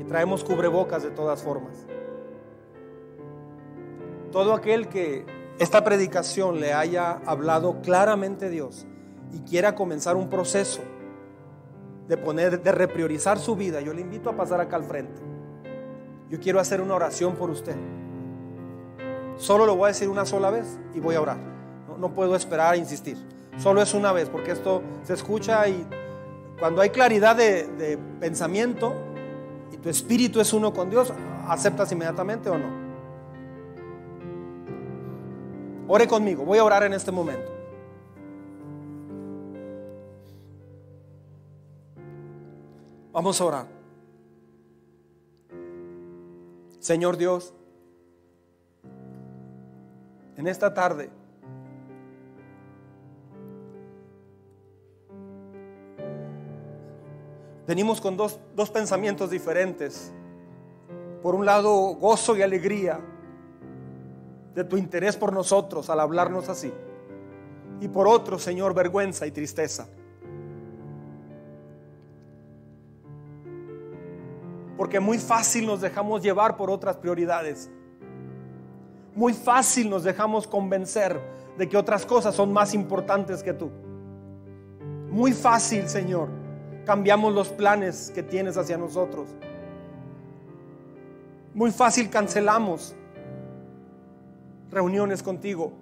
[0.00, 1.86] y traemos cubrebocas de todas formas.
[4.32, 5.24] Todo aquel que
[5.58, 8.86] esta predicación le haya hablado claramente Dios
[9.32, 10.80] y quiera comenzar un proceso
[12.08, 15.20] de poner, de repriorizar su vida, yo le invito a pasar acá al frente.
[16.28, 17.76] Yo quiero hacer una oración por usted.
[19.36, 21.36] Solo lo voy a decir una sola vez y voy a orar.
[21.88, 23.16] No, no puedo esperar a insistir.
[23.58, 25.86] Solo es una vez, porque esto se escucha y
[26.58, 28.94] cuando hay claridad de, de pensamiento
[29.72, 31.12] y tu espíritu es uno con Dios,
[31.48, 32.86] ¿aceptas inmediatamente o no?
[35.88, 37.55] Ore conmigo, voy a orar en este momento.
[43.16, 43.66] Vamos a orar.
[46.80, 47.54] Señor Dios,
[50.36, 51.08] en esta tarde,
[57.66, 60.12] venimos con dos, dos, pensamientos diferentes.
[61.22, 63.00] Por un lado, gozo y alegría
[64.54, 66.70] de tu interés por nosotros al hablarnos así.
[67.80, 69.88] Y por otro, Señor, vergüenza y tristeza.
[74.76, 77.70] Porque muy fácil nos dejamos llevar por otras prioridades.
[79.14, 81.18] Muy fácil nos dejamos convencer
[81.56, 83.70] de que otras cosas son más importantes que tú.
[85.10, 86.28] Muy fácil, Señor,
[86.84, 89.28] cambiamos los planes que tienes hacia nosotros.
[91.54, 92.94] Muy fácil cancelamos
[94.70, 95.72] reuniones contigo.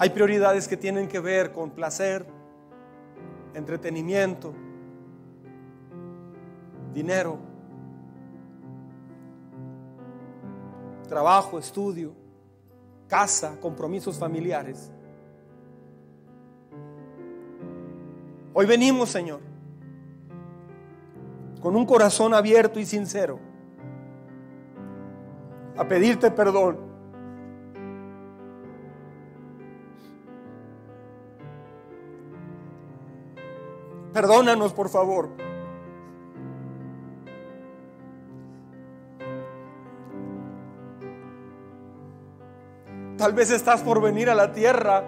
[0.00, 2.26] Hay prioridades que tienen que ver con placer,
[3.54, 4.52] entretenimiento,
[6.92, 7.38] dinero,
[11.08, 12.12] trabajo, estudio,
[13.08, 14.90] casa, compromisos familiares.
[18.52, 19.40] Hoy venimos, Señor,
[21.60, 23.40] con un corazón abierto y sincero
[25.76, 26.93] a pedirte perdón.
[34.14, 35.28] Perdónanos, por favor.
[43.18, 45.02] Tal vez estás por venir a la tierra.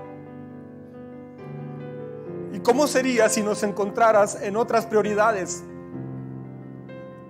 [2.52, 5.62] ¿Y cómo sería si nos encontraras en otras prioridades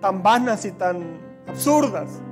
[0.00, 2.22] tan vanas y tan absurdas?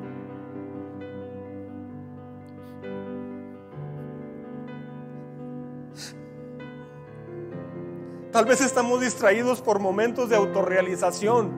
[8.34, 11.52] Tal vez estamos distraídos por momentos de autorrealización.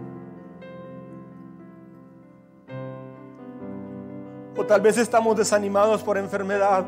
[4.54, 6.84] O tal vez estamos desanimados por enfermedad.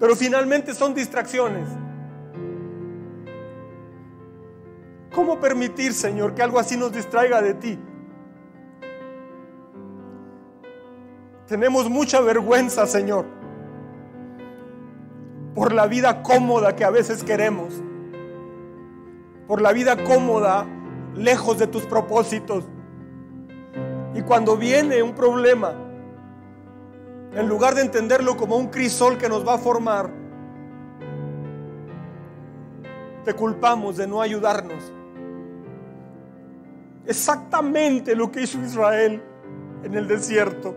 [0.00, 1.68] Pero finalmente son distracciones.
[5.14, 7.78] ¿Cómo permitir, Señor, que algo así nos distraiga de ti?
[11.46, 13.37] Tenemos mucha vergüenza, Señor
[15.58, 17.74] por la vida cómoda que a veces queremos,
[19.48, 20.64] por la vida cómoda
[21.16, 22.62] lejos de tus propósitos.
[24.14, 25.74] Y cuando viene un problema,
[27.34, 30.08] en lugar de entenderlo como un crisol que nos va a formar,
[33.24, 34.92] te culpamos de no ayudarnos.
[37.04, 39.20] Exactamente lo que hizo Israel
[39.82, 40.76] en el desierto.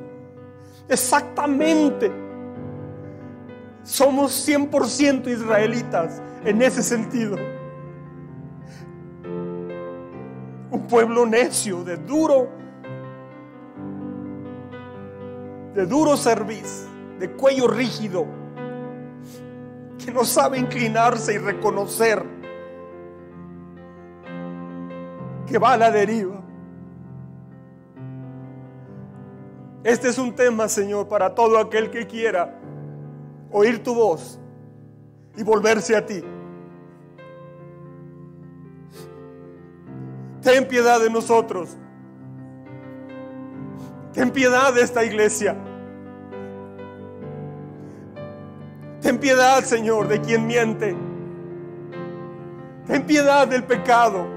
[0.89, 2.11] Exactamente
[3.83, 7.37] somos 100% israelitas en ese sentido.
[10.71, 12.49] Un pueblo necio, de duro,
[15.73, 16.87] de duro servicio,
[17.19, 18.25] de cuello rígido,
[20.03, 22.23] que no sabe inclinarse y reconocer
[25.45, 26.41] que va a la deriva.
[29.83, 32.60] Este es un tema, Señor, para todo aquel que quiera
[33.51, 34.39] oír tu voz
[35.35, 36.23] y volverse a ti.
[40.41, 41.77] Ten piedad de nosotros.
[44.13, 45.55] Ten piedad de esta iglesia.
[49.01, 50.95] Ten piedad, Señor, de quien miente.
[52.87, 54.27] Ten piedad del pecado.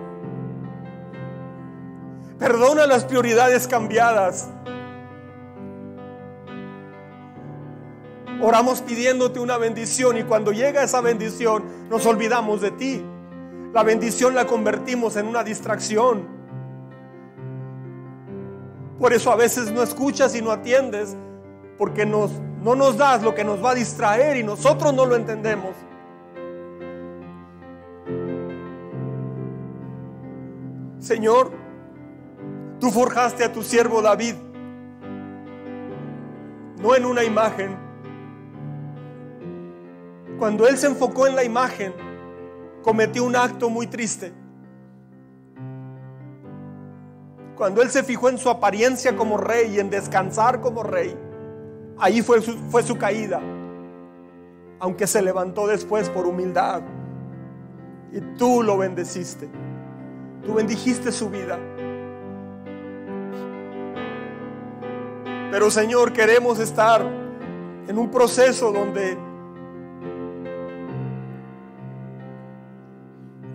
[2.38, 4.50] Perdona las prioridades cambiadas.
[8.46, 13.02] Oramos pidiéndote una bendición y cuando llega esa bendición nos olvidamos de ti.
[13.72, 16.28] La bendición la convertimos en una distracción.
[18.98, 21.16] Por eso a veces no escuchas y no atiendes
[21.78, 25.16] porque nos, no nos das lo que nos va a distraer y nosotros no lo
[25.16, 25.74] entendemos.
[30.98, 31.50] Señor,
[32.78, 34.34] tú forjaste a tu siervo David,
[36.82, 37.83] no en una imagen,
[40.38, 41.92] cuando él se enfocó en la imagen,
[42.82, 44.32] cometió un acto muy triste.
[47.56, 51.16] Cuando él se fijó en su apariencia como rey y en descansar como rey,
[51.98, 53.40] ahí fue su, fue su caída.
[54.80, 56.82] Aunque se levantó después por humildad.
[58.12, 59.48] Y tú lo bendeciste.
[60.44, 61.58] Tú bendijiste su vida.
[65.50, 67.02] Pero Señor, queremos estar
[67.86, 69.16] en un proceso donde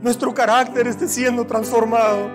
[0.02, 2.30] nuestro carácter esté siendo transformado.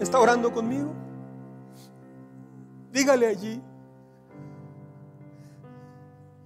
[0.00, 0.92] ¿Está orando conmigo?
[2.92, 3.62] Dígale allí,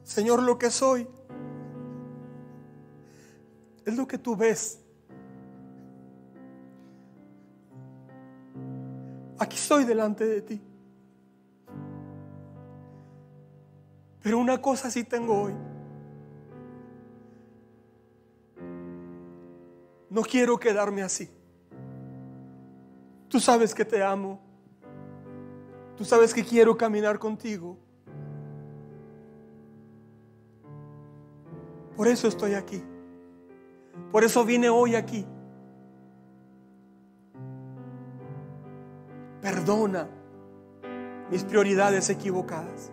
[0.05, 1.09] Señor, lo que soy
[3.85, 4.81] es lo que tú ves.
[9.39, 10.63] Aquí estoy delante de ti.
[14.27, 15.55] Pero una cosa sí tengo hoy.
[20.11, 21.31] No quiero quedarme así.
[23.29, 24.41] Tú sabes que te amo.
[25.97, 27.79] Tú sabes que quiero caminar contigo.
[31.97, 32.83] Por eso estoy aquí.
[34.11, 35.25] Por eso vine hoy aquí.
[39.41, 40.09] Perdona
[41.31, 42.91] mis prioridades equivocadas.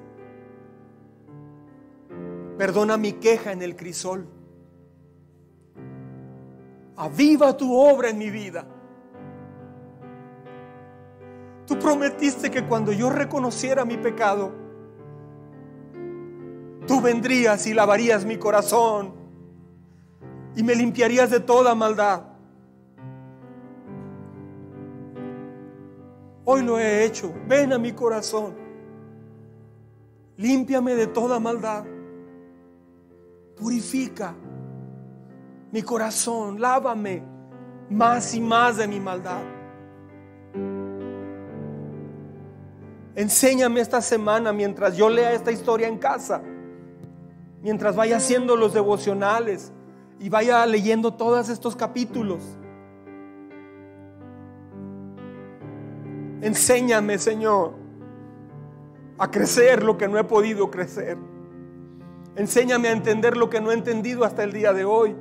[2.58, 4.28] Perdona mi queja en el crisol.
[6.96, 8.68] Aviva tu obra en mi vida.
[11.66, 14.52] Tú prometiste que cuando yo reconociera mi pecado,
[16.86, 19.14] tú vendrías y lavarías mi corazón
[20.56, 22.24] y me limpiarías de toda maldad.
[26.46, 27.34] Hoy lo he hecho.
[27.48, 28.54] Ven a mi corazón.
[30.38, 31.86] Límpiame de toda maldad.
[33.56, 34.36] Purifica
[35.72, 37.24] mi corazón, lávame
[37.90, 39.42] más y más de mi maldad.
[43.16, 46.42] Enséñame esta semana mientras yo lea esta historia en casa,
[47.62, 49.72] mientras vaya haciendo los devocionales
[50.20, 52.42] y vaya leyendo todos estos capítulos.
[56.42, 57.74] Enséñame, Señor,
[59.18, 61.18] a crecer lo que no he podido crecer.
[62.36, 65.16] Enséñame a entender lo que no he entendido hasta el día de hoy.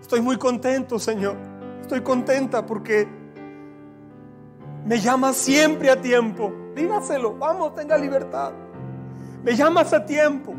[0.00, 1.36] Estoy muy contento, Señor.
[1.80, 3.08] Estoy contenta porque
[4.84, 6.52] me llamas siempre a tiempo.
[6.76, 8.52] Dígaselo, vamos, tenga libertad.
[9.42, 10.54] Me llamas a tiempo.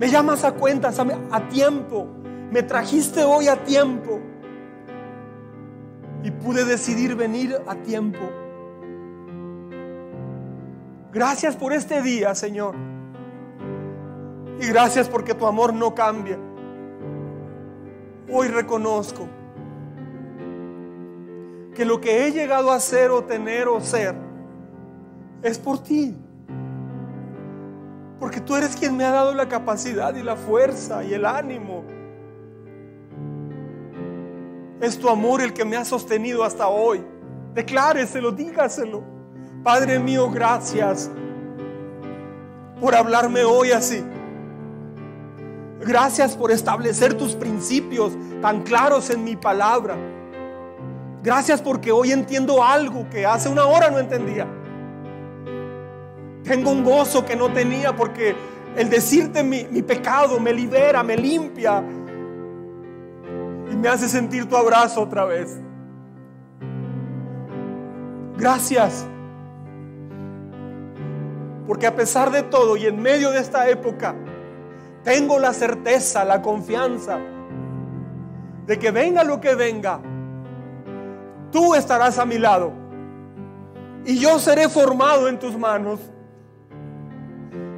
[0.00, 2.08] Me llamas a cuentas a, a tiempo.
[2.50, 4.20] Me trajiste hoy a tiempo.
[6.24, 8.43] Y pude decidir venir a tiempo.
[11.14, 12.74] Gracias por este día, Señor.
[14.60, 16.36] Y gracias porque tu amor no cambia.
[18.28, 19.28] Hoy reconozco
[21.72, 24.16] que lo que he llegado a ser o tener o ser
[25.40, 26.16] es por ti.
[28.18, 31.84] Porque tú eres quien me ha dado la capacidad y la fuerza y el ánimo.
[34.80, 37.04] Es tu amor el que me ha sostenido hasta hoy.
[37.54, 39.13] Decláreselo, dígaselo.
[39.64, 41.10] Padre mío, gracias
[42.78, 44.04] por hablarme hoy así.
[45.80, 48.12] Gracias por establecer tus principios
[48.42, 49.96] tan claros en mi palabra.
[51.22, 54.46] Gracias porque hoy entiendo algo que hace una hora no entendía.
[56.42, 58.36] Tengo un gozo que no tenía porque
[58.76, 61.82] el decirte mi, mi pecado me libera, me limpia
[63.72, 65.58] y me hace sentir tu abrazo otra vez.
[68.36, 69.06] Gracias.
[71.66, 74.14] Porque a pesar de todo y en medio de esta época,
[75.02, 77.18] tengo la certeza, la confianza
[78.66, 80.00] de que venga lo que venga,
[81.50, 82.72] tú estarás a mi lado
[84.04, 86.00] y yo seré formado en tus manos.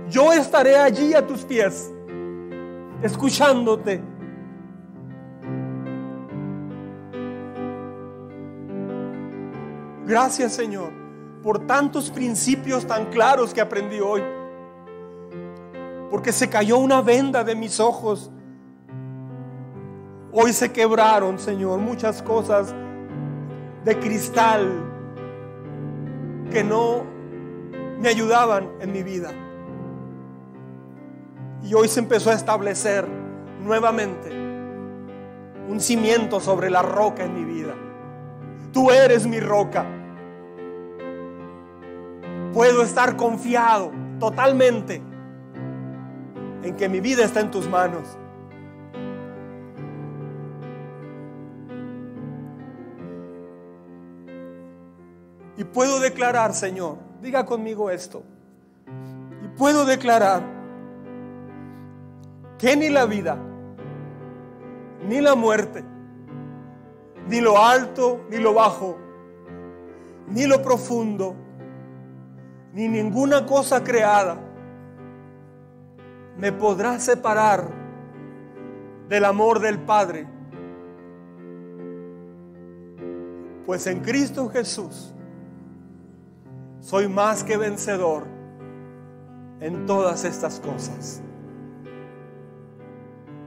[0.08, 1.92] Yo estaré allí a tus pies,
[3.02, 4.00] escuchándote.
[10.06, 11.05] Gracias Señor
[11.46, 14.20] por tantos principios tan claros que aprendí hoy.
[16.10, 18.32] Porque se cayó una venda de mis ojos.
[20.32, 22.74] Hoy se quebraron, Señor, muchas cosas
[23.84, 24.72] de cristal
[26.50, 27.04] que no
[28.00, 29.30] me ayudaban en mi vida.
[31.62, 33.06] Y hoy se empezó a establecer
[33.62, 34.30] nuevamente
[35.68, 37.76] un cimiento sobre la roca en mi vida.
[38.72, 39.86] Tú eres mi roca.
[42.56, 45.02] Puedo estar confiado totalmente
[46.62, 48.16] en que mi vida está en tus manos.
[55.58, 58.22] Y puedo declarar, Señor, diga conmigo esto.
[59.44, 60.42] Y puedo declarar
[62.56, 63.36] que ni la vida,
[65.06, 65.84] ni la muerte,
[67.28, 68.96] ni lo alto, ni lo bajo,
[70.28, 71.36] ni lo profundo,
[72.76, 74.36] ni ninguna cosa creada
[76.36, 77.70] me podrá separar
[79.08, 80.26] del amor del Padre.
[83.64, 85.14] Pues en Cristo Jesús
[86.80, 88.24] soy más que vencedor
[89.60, 91.22] en todas estas cosas.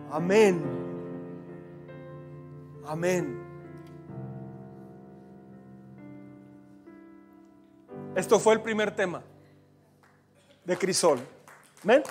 [0.10, 0.60] Amén.
[2.84, 3.39] Amén.
[8.19, 9.23] Esto fue el primer tema
[10.65, 11.21] de Crisol.
[11.85, 12.03] Amén.